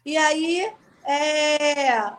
[0.05, 0.73] E aí,
[1.05, 2.13] é...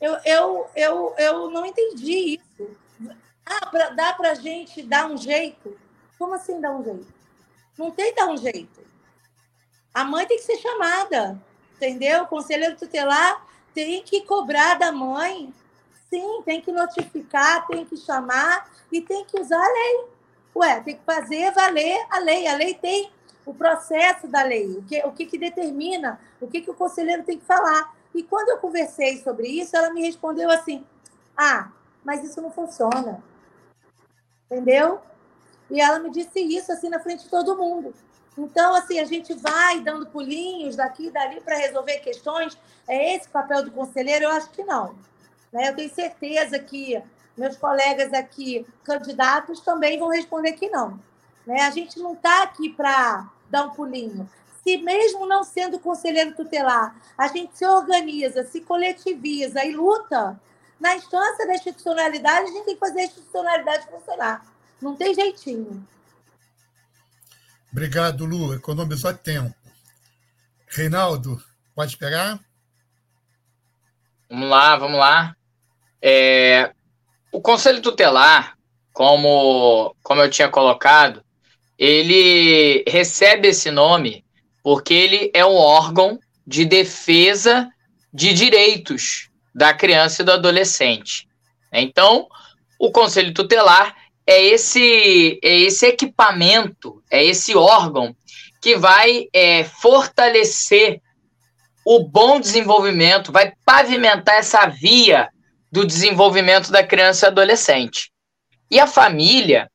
[0.00, 2.76] eu, eu, eu, eu não entendi isso.
[3.46, 5.76] Ah, pra, dá para a gente dar um jeito?
[6.18, 7.12] Como assim dar um jeito?
[7.78, 8.83] Não tem dar um jeito.
[9.94, 11.40] A mãe tem que ser chamada,
[11.76, 12.24] entendeu?
[12.24, 15.54] O conselheiro tutelar tem que cobrar da mãe.
[16.10, 20.04] Sim, tem que notificar, tem que chamar e tem que usar a lei.
[20.56, 22.46] Ué, tem que fazer valer a lei.
[22.48, 23.10] A lei tem
[23.46, 27.22] o processo da lei, o que, o que, que determina, o que, que o conselheiro
[27.22, 27.94] tem que falar.
[28.14, 30.84] E quando eu conversei sobre isso, ela me respondeu assim:
[31.36, 31.70] Ah,
[32.04, 33.22] mas isso não funciona.
[34.46, 35.00] Entendeu?
[35.70, 37.94] E ela me disse isso assim na frente de todo mundo.
[38.36, 42.58] Então, assim, a gente vai dando pulinhos daqui e dali para resolver questões.
[42.86, 44.24] É esse o papel do conselheiro?
[44.24, 44.94] Eu acho que não.
[45.52, 45.68] Né?
[45.68, 47.00] Eu tenho certeza que
[47.36, 50.98] meus colegas aqui, candidatos, também vão responder que não.
[51.46, 51.62] Né?
[51.62, 54.28] A gente não está aqui para dar um pulinho.
[54.62, 60.40] Se mesmo não sendo conselheiro tutelar, a gente se organiza, se coletiviza e luta,
[60.80, 64.44] na instância da institucionalidade, a gente tem que fazer a institucionalidade funcionar.
[64.80, 65.86] Não tem jeitinho.
[67.74, 68.54] Obrigado, Lu.
[68.54, 69.52] Economizou tempo.
[70.68, 71.42] Reinaldo,
[71.74, 72.38] pode pegar?
[74.30, 75.36] Vamos lá, vamos lá.
[76.00, 76.72] É,
[77.32, 78.56] o Conselho Tutelar,
[78.92, 81.24] como, como eu tinha colocado,
[81.76, 84.24] ele recebe esse nome
[84.62, 87.68] porque ele é um órgão de defesa
[88.12, 91.28] de direitos da criança e do adolescente.
[91.72, 92.28] Então,
[92.78, 93.96] o Conselho Tutelar
[94.26, 98.14] é esse, é esse equipamento, é esse órgão
[98.60, 101.00] que vai é, fortalecer
[101.84, 105.28] o bom desenvolvimento, vai pavimentar essa via
[105.70, 108.10] do desenvolvimento da criança e adolescente.
[108.70, 109.70] E a família,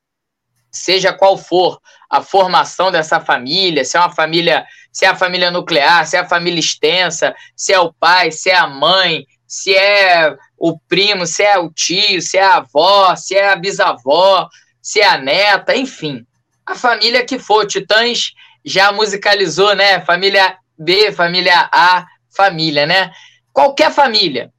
[0.71, 5.51] seja qual for a formação dessa família, se é uma família, se é a família
[5.51, 9.75] nuclear, se é a família extensa, se é o pai, se é a mãe, se
[9.75, 14.47] é o primo, se é o tio, se é a avó, se é a bisavó,
[14.79, 16.23] se é a neta, enfim.
[16.63, 20.01] A família que for, Titãs já musicalizou, né?
[20.01, 23.11] Família B, família A, família, né?
[23.51, 24.53] Qualquer família.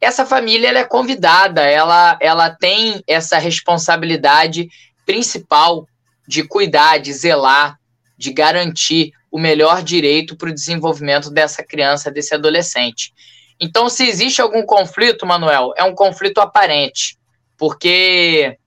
[0.00, 4.68] Essa família ela é convidada, ela, ela tem essa responsabilidade
[5.04, 5.88] principal
[6.28, 7.76] de cuidar, de zelar,
[8.16, 13.12] de garantir o melhor direito para o desenvolvimento dessa criança, desse adolescente.
[13.60, 17.18] Então, se existe algum conflito, Manuel, é um conflito aparente,
[17.56, 18.58] porque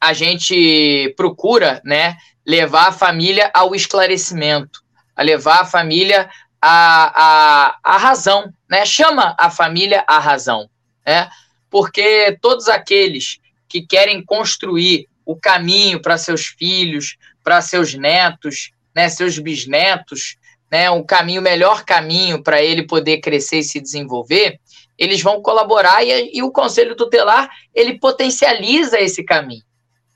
[0.00, 4.82] a gente procura, né, levar a família ao esclarecimento,
[5.14, 6.30] a levar a família
[6.60, 8.84] à, à, à razão, né?
[8.84, 10.68] Chama a família à razão,
[11.06, 11.28] né?
[11.68, 13.38] Porque todos aqueles
[13.68, 20.36] que querem construir o caminho para seus filhos, para seus netos, né, seus bisnetos,
[20.70, 24.60] né, um caminho, melhor caminho para ele poder crescer e se desenvolver,
[24.96, 29.64] eles vão colaborar e, e, o conselho tutelar ele potencializa esse caminho,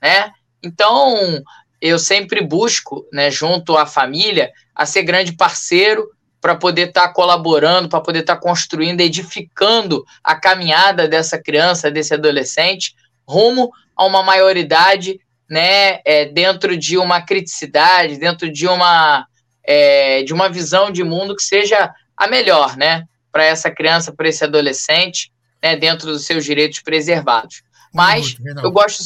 [0.01, 0.31] né?
[0.63, 1.43] Então
[1.81, 6.07] eu sempre busco, né, junto à família, a ser grande parceiro
[6.39, 11.91] para poder estar tá colaborando, para poder estar tá construindo, edificando a caminhada dessa criança,
[11.91, 12.95] desse adolescente,
[13.27, 15.19] rumo a uma maioridade,
[15.49, 19.27] né, é, dentro de uma criticidade, dentro de uma
[19.67, 24.27] é, de uma visão de mundo que seja a melhor, né, para essa criança, para
[24.27, 25.31] esse adolescente,
[25.61, 27.63] né, dentro dos seus direitos preservados.
[27.93, 29.03] Um Mas minuto, eu gosto.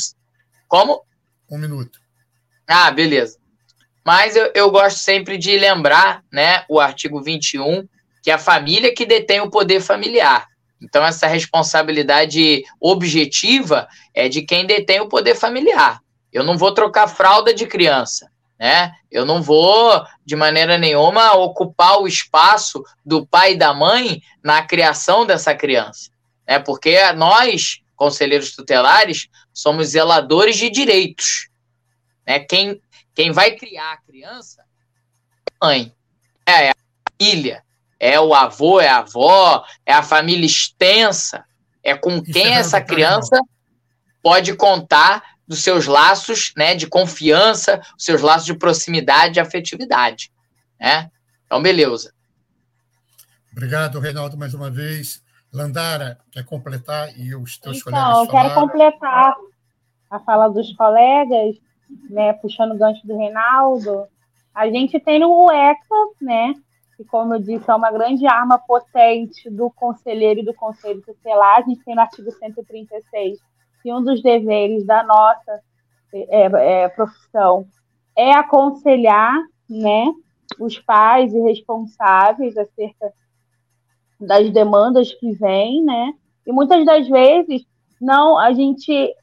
[0.68, 1.03] Como?
[1.49, 1.99] Um minuto.
[2.68, 3.38] Ah, beleza.
[4.06, 7.88] Mas eu, eu gosto sempre de lembrar, né, o artigo 21,
[8.22, 10.48] que é a família que detém o poder familiar.
[10.81, 15.99] Então, essa responsabilidade objetiva é de quem detém o poder familiar.
[16.31, 18.94] Eu não vou trocar fralda de criança né?
[19.10, 24.61] Eu não vou, de maneira nenhuma, ocupar o espaço do pai e da mãe na
[24.61, 26.11] criação dessa criança,
[26.45, 26.60] né?
[26.60, 31.48] Porque nós, conselheiros tutelares, somos zeladores de direitos,
[32.27, 32.40] né?
[32.40, 32.81] Quem,
[33.15, 35.94] quem vai criar a criança é a mãe,
[36.45, 36.76] é, a
[37.18, 37.64] família,
[37.98, 41.45] é o avô, é a avó, é a família extensa,
[41.81, 43.40] é com quem é essa criança
[44.22, 50.31] pode contar dos seus laços né, de confiança, os seus laços de proximidade e afetividade.
[50.80, 51.09] Né?
[51.47, 52.13] Então, beleza.
[53.51, 55.23] Obrigado, Reinaldo, mais uma vez.
[55.51, 59.35] Landara, quer completar e os teus então, colegas eu quero completar
[60.11, 61.55] a fala dos colegas,
[62.11, 64.05] né, puxando o gancho do Reinaldo.
[64.53, 66.53] A gente tem no ECA, né,
[66.95, 71.57] que, como eu disse, é uma grande arma potente do conselheiro e do conselho tutelar.
[71.57, 73.39] A gente tem no artigo 136
[73.81, 75.61] que um dos deveres da nossa
[76.14, 77.65] é, é, profissão
[78.15, 79.38] é aconselhar
[79.69, 80.11] né,
[80.60, 83.14] os pais e responsáveis acerca
[84.19, 86.14] das demandas que vêm, né?
[86.45, 87.65] E muitas das vezes
[88.01, 89.15] não a gente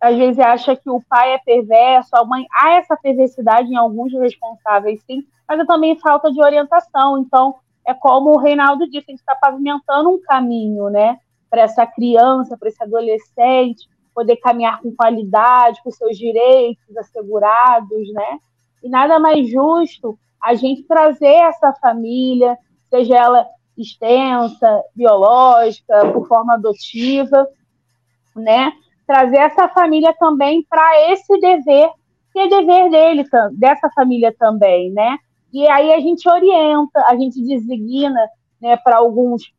[0.00, 4.12] às vezes acha que o pai é perverso, a mãe há essa perversidade em alguns
[4.12, 7.16] responsáveis, sim, mas é também falta de orientação.
[7.18, 7.54] Então,
[7.86, 11.18] é como o Reinaldo disse, a gente está pavimentando um caminho, né,
[11.54, 18.38] para essa criança, para esse adolescente poder caminhar com qualidade, com seus direitos assegurados, né?
[18.82, 22.58] E nada mais justo a gente trazer essa família,
[22.90, 23.46] seja ela
[23.78, 27.46] extensa, biológica, por forma adotiva,
[28.34, 28.72] né?
[29.06, 31.88] Trazer essa família também para esse dever,
[32.32, 35.18] que é dever dele, dessa família também, né?
[35.52, 38.28] E aí a gente orienta, a gente designa
[38.60, 39.53] né, para alguns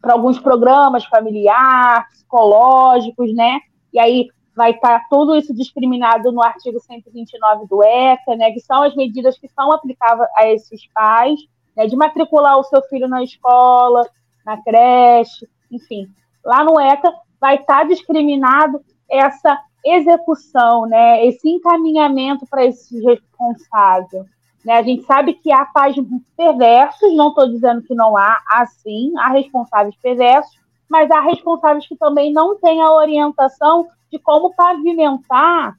[0.00, 3.60] para alguns programas familiares, psicológicos, né?
[3.92, 8.50] E aí vai estar tá tudo isso discriminado no artigo 129 do ECA, né?
[8.52, 11.38] Que são as medidas que são aplicáveis a esses pais,
[11.76, 11.86] né?
[11.86, 14.08] De matricular o seu filho na escola,
[14.44, 16.08] na creche, enfim.
[16.44, 18.80] Lá no ECA vai estar tá discriminado
[19.10, 21.24] essa execução, né?
[21.26, 24.26] Esse encaminhamento para esse responsável.
[24.68, 24.74] Né?
[24.74, 25.96] A gente sabe que há pais
[26.36, 31.96] perversos, não estou dizendo que não há, assim, há responsáveis perversos, mas há responsáveis que
[31.96, 35.74] também não têm a orientação de como pavimentar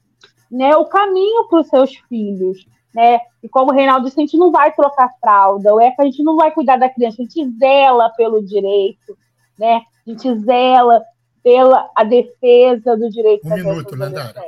[0.50, 2.66] né, o caminho para os seus filhos.
[2.92, 3.20] Né?
[3.40, 6.24] E como o Reinaldo disse, a gente não vai trocar fralda, o ECA a gente
[6.24, 9.16] não vai cuidar da criança, a gente zela pelo direito,
[9.56, 9.82] né?
[10.04, 11.00] a gente zela
[11.44, 14.42] pela a defesa do direito um minuto, Landara.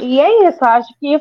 [0.00, 1.20] E é isso, acho que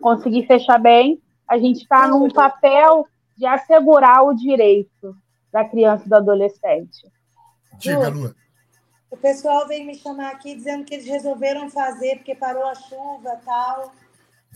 [0.00, 3.06] conseguir fechar bem, a gente está num papel
[3.36, 5.16] de assegurar o direito
[5.52, 7.10] da criança e do adolescente.
[7.78, 8.34] Diga, Lua.
[9.10, 13.38] O pessoal veio me chamar aqui dizendo que eles resolveram fazer porque parou a chuva
[13.40, 13.94] e tal.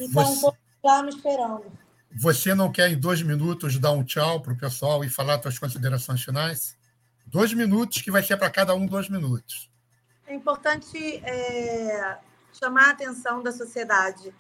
[0.01, 0.51] Então, Você...
[0.83, 1.67] lá me esperando.
[2.11, 5.59] Você não quer, em dois minutos, dar um tchau para o pessoal e falar suas
[5.59, 6.77] considerações finais?
[7.27, 9.71] Dois minutos, que vai ser para cada um dois minutos.
[10.27, 12.19] É importante é,
[12.53, 14.35] chamar a atenção da sociedade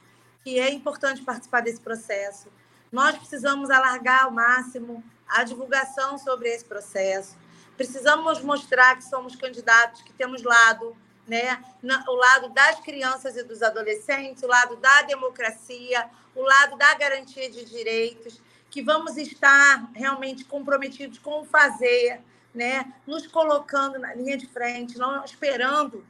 [0.44, 2.48] que é importante participar desse processo.
[2.90, 7.36] Nós precisamos alargar ao máximo a divulgação sobre esse processo.
[7.76, 10.96] Precisamos mostrar que somos candidatos, que temos lado,
[11.26, 11.62] né?
[12.08, 17.50] o lado das crianças e dos adolescentes, o lado da democracia, o lado da garantia
[17.50, 18.40] de direitos,
[18.70, 22.20] que vamos estar realmente comprometidos com o fazer,
[22.54, 22.92] né?
[23.06, 26.04] nos colocando na linha de frente, não esperando,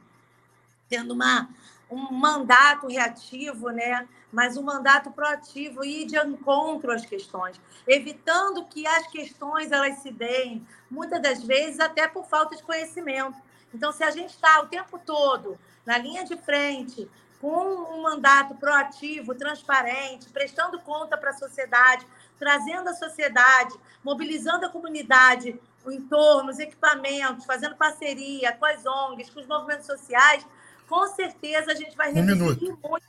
[0.89, 1.49] tendo uma,
[1.89, 4.07] um mandato reativo, né?
[4.31, 10.11] mas um mandato proativo e de encontro às questões, evitando que as questões elas se
[10.11, 13.37] deem, muitas das vezes até por falta de conhecimento.
[13.73, 17.09] Então, se a gente está o tempo todo na linha de frente,
[17.41, 22.05] com um mandato proativo, transparente, prestando conta para a sociedade,
[22.37, 29.29] trazendo a sociedade, mobilizando a comunidade, o entorno, os equipamentos, fazendo parceria com as ONGs,
[29.29, 30.45] com os movimentos sociais,
[30.89, 33.07] com certeza a gente vai reduzir um muito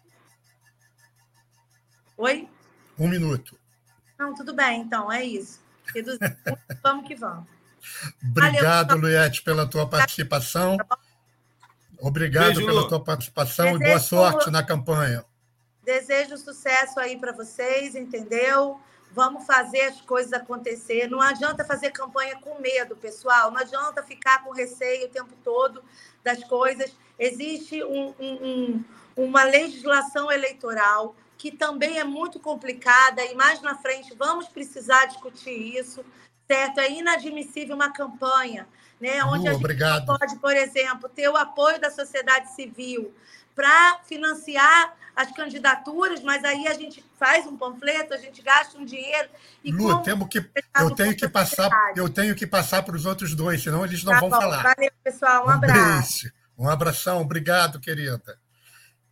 [2.19, 2.47] Oi?
[2.98, 3.59] Um minuto.
[4.19, 5.59] Não, tudo bem, então, é isso.
[6.85, 7.48] vamos que vamos.
[8.23, 10.77] Obrigado, Luiete, pela tua participação.
[11.98, 13.82] Obrigado Beijo, pela tua participação Desejo...
[13.82, 15.24] e boa sorte na campanha.
[15.82, 18.78] Desejo sucesso aí para vocês, entendeu?
[19.12, 21.09] Vamos fazer as coisas acontecer.
[21.09, 23.51] Não adianta fazer campanha com medo, pessoal.
[23.51, 25.82] Não adianta ficar com receio o tempo todo
[26.23, 26.93] das coisas.
[27.19, 28.85] Existe um, um, um,
[29.16, 35.78] uma legislação eleitoral que também é muito complicada e mais na frente vamos precisar discutir
[35.78, 36.05] isso,
[36.47, 36.78] certo?
[36.81, 38.69] É inadmissível uma campanha,
[39.01, 40.05] né, onde uh, a gente obrigado.
[40.05, 43.15] pode, por exemplo, ter o apoio da sociedade civil
[43.61, 48.87] para financiar as candidaturas, mas aí a gente faz um panfleto, a gente gasta um
[48.87, 49.28] dinheiro
[49.62, 50.39] e Lu, temos que
[50.81, 54.15] eu tenho que passar, eu tenho que passar para os outros dois, senão eles não
[54.15, 54.62] tá vão bom, falar.
[54.62, 56.23] Valeu, pessoal, um, um abraço.
[56.23, 58.39] Beijo, um abração, obrigado, querida.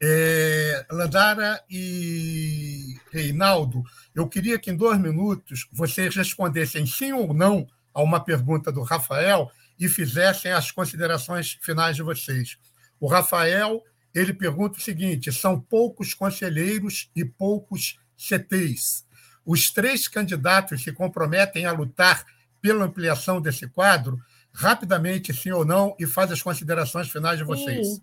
[0.01, 3.83] É, Landara e Reinaldo,
[4.15, 8.83] eu queria que em dois minutos vocês respondessem sim ou não a uma pergunta do
[8.83, 12.57] Rafael e fizessem as considerações finais de vocês.
[12.99, 13.83] O Rafael
[14.15, 19.07] ele pergunta o seguinte: são poucos conselheiros e poucos CTs.
[19.45, 22.25] Os três candidatos se comprometem a lutar
[22.61, 24.21] pela ampliação desse quadro?
[24.53, 27.87] Rapidamente, sim ou não, e faz as considerações finais de vocês.
[27.87, 28.03] Sim.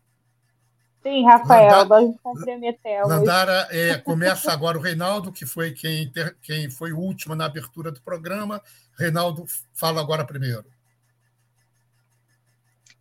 [1.05, 3.07] Sim, Rafael, Landara, nós comprometemos.
[3.07, 7.45] Landara, é, começa agora o Reinaldo, que foi quem, ter, quem foi o último na
[7.45, 8.59] abertura do programa.
[8.97, 10.65] Reinaldo, fala agora primeiro.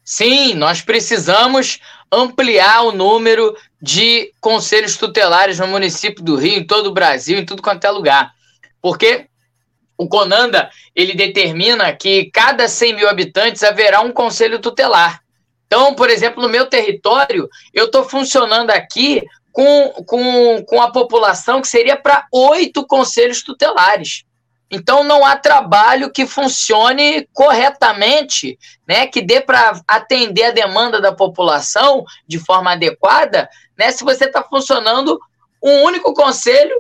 [0.05, 6.89] Sim, nós precisamos ampliar o número de conselhos tutelares no município do Rio, em todo
[6.89, 8.33] o Brasil, em tudo quanto é lugar.
[8.81, 9.27] Porque
[9.97, 15.21] o Conanda ele determina que cada 100 mil habitantes haverá um conselho tutelar.
[15.67, 19.23] Então, por exemplo, no meu território, eu estou funcionando aqui
[19.53, 24.25] com, com, com a população que seria para oito conselhos tutelares.
[24.71, 28.59] Então não há trabalho que funcione corretamente,
[28.89, 34.25] né, que dê para atender a demanda da população de forma adequada, né, se você
[34.25, 35.19] está funcionando
[35.63, 36.75] um único conselho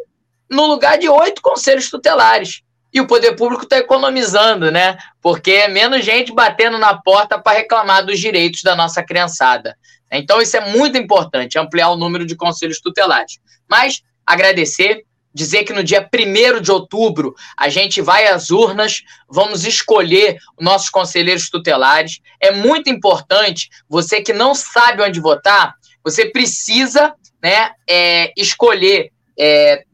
[0.51, 2.63] no lugar de oito conselhos tutelares.
[2.93, 4.97] E o poder público está economizando, né?
[5.21, 9.77] Porque é menos gente batendo na porta para reclamar dos direitos da nossa criançada.
[10.13, 13.41] Então, isso é muito importante, ampliar o número de conselhos tutelares.
[13.69, 15.03] Mas agradecer
[15.35, 20.89] dizer que no dia 1 de outubro a gente vai às urnas, vamos escolher nossos
[20.89, 22.21] conselheiros tutelares.
[22.41, 25.75] É muito importante, você que não sabe onde votar,
[26.05, 27.13] você precisa
[27.43, 29.85] né, é, escolher, é,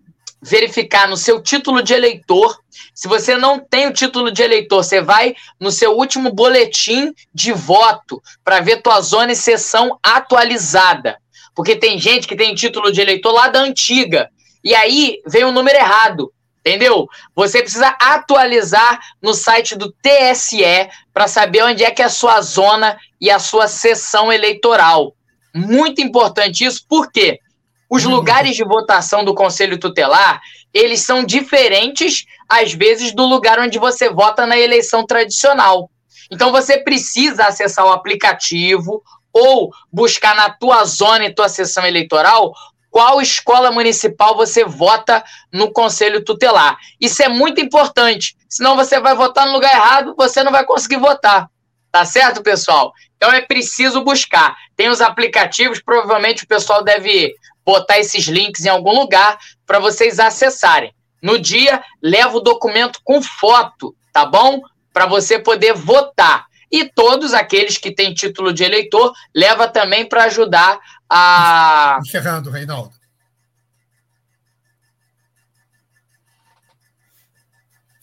[0.42, 2.58] verificar no seu título de eleitor.
[2.94, 7.52] Se você não tem o título de eleitor, você vai no seu último boletim de
[7.52, 11.18] voto para ver tua zona e sessão atualizada.
[11.54, 14.30] Porque tem gente que tem título de eleitor lá da antiga
[14.62, 16.32] e aí vem o número errado.
[16.60, 17.08] Entendeu?
[17.34, 22.42] Você precisa atualizar no site do TSE para saber onde é que é a sua
[22.42, 25.14] zona e a sua sessão eleitoral.
[25.54, 27.40] Muito importante isso, porque
[27.88, 28.12] os uhum.
[28.12, 30.40] lugares de votação do Conselho Tutelar,
[30.72, 35.90] eles são diferentes, às vezes, do lugar onde você vota na eleição tradicional.
[36.30, 42.52] Então, você precisa acessar o aplicativo ou buscar na tua zona e tua sessão eleitoral
[43.00, 46.76] qual escola municipal você vota no conselho tutelar.
[47.00, 50.98] Isso é muito importante, senão você vai votar no lugar errado, você não vai conseguir
[50.98, 51.48] votar.
[51.90, 52.92] Tá certo, pessoal?
[53.16, 54.54] Então é preciso buscar.
[54.76, 60.20] Tem os aplicativos, provavelmente o pessoal deve botar esses links em algum lugar para vocês
[60.20, 60.92] acessarem.
[61.22, 64.60] No dia, leva o documento com foto, tá bom?
[64.92, 66.44] Para você poder votar.
[66.70, 70.78] E todos aqueles que têm título de eleitor, leva também para ajudar
[71.10, 71.98] a.
[72.00, 72.94] Encerrando, Reinaldo.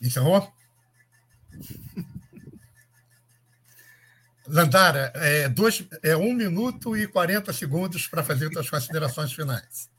[0.02, 0.48] Encerrou?
[4.48, 9.90] Landara, é, dois, é um minuto e 40 segundos para fazer suas considerações finais.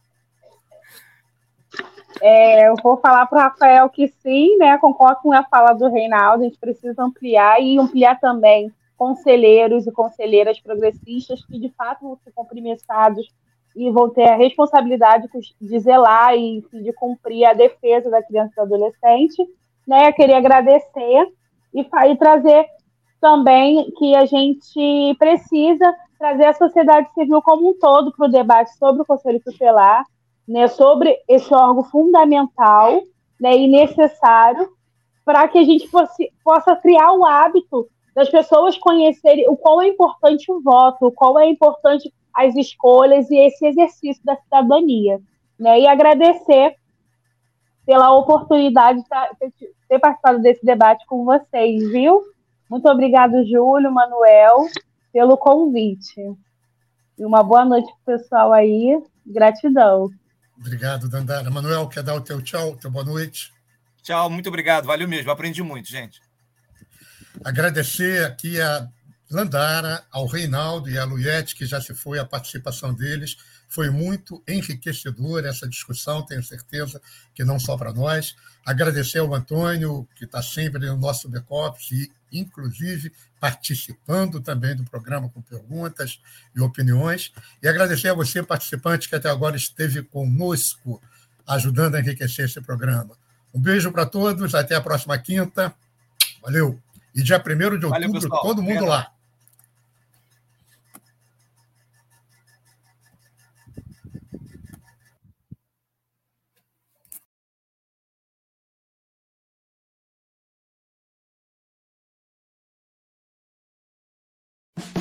[2.20, 4.78] É, eu vou falar para o Rafael que sim, né?
[4.78, 9.93] Concordo com a fala do Reinaldo, a gente precisa ampliar e ampliar também conselheiros e
[9.93, 13.27] conselheiras progressistas que de fato vão ser compromessados
[13.77, 15.29] e vão ter a responsabilidade
[15.61, 19.43] de zelar e de cumprir a defesa da criança e do adolescente.
[19.87, 20.09] Né?
[20.09, 21.33] Eu queria agradecer
[21.73, 22.66] e, e trazer
[23.20, 28.77] também que a gente precisa trazer a sociedade civil como um todo para o debate
[28.77, 30.05] sobre o Conselho Tutelar,
[30.47, 33.01] né, sobre esse órgão fundamental
[33.41, 34.69] né, e necessário
[35.25, 35.89] para que a gente
[36.43, 37.87] possa criar o hábito
[38.19, 43.31] das pessoas conhecerem o qual é importante o voto, o qual é importante as escolhas
[43.31, 45.20] e esse exercício da cidadania.
[45.57, 45.82] Né?
[45.82, 46.74] E agradecer
[47.86, 52.24] pela oportunidade de ter participado desse debate com vocês, viu?
[52.69, 54.66] Muito obrigado, Júlio, Manuel,
[55.12, 56.20] pelo convite.
[57.16, 59.01] E uma boa noite para o pessoal aí.
[59.24, 60.11] Gratidão.
[60.59, 61.49] Obrigado, Dandara.
[61.53, 63.53] Manuel, quer dar o teu tchau, teu boa noite?
[64.03, 64.86] Tchau, muito obrigado.
[64.86, 65.31] Valeu mesmo.
[65.31, 66.28] Aprendi muito, gente.
[67.44, 68.89] Agradecer aqui a
[69.31, 73.36] Landara, ao Reinaldo e a Luiete, que já se foi a participação deles.
[73.69, 77.01] Foi muito enriquecedora essa discussão, tenho certeza
[77.35, 78.35] que não só para nós.
[78.65, 85.28] Agradecer ao Antônio, que está sempre no nosso back-office e, inclusive, participando também do programa
[85.28, 86.19] com perguntas
[86.56, 87.31] e opiniões.
[87.62, 91.02] E agradecer a você, participante, que até agora esteve conosco,
[91.47, 93.15] ajudando a enriquecer esse programa.
[93.52, 95.74] Um beijo para todos, até a próxima quinta.
[96.43, 96.88] Valeu!
[97.19, 98.86] E dia 1 de outubro, Valeu, todo mundo Obrigado.
[98.86, 99.12] lá.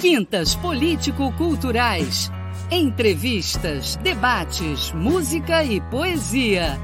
[0.01, 2.31] Quintas Político-Culturais.
[2.71, 6.79] Entrevistas, debates, música e poesia.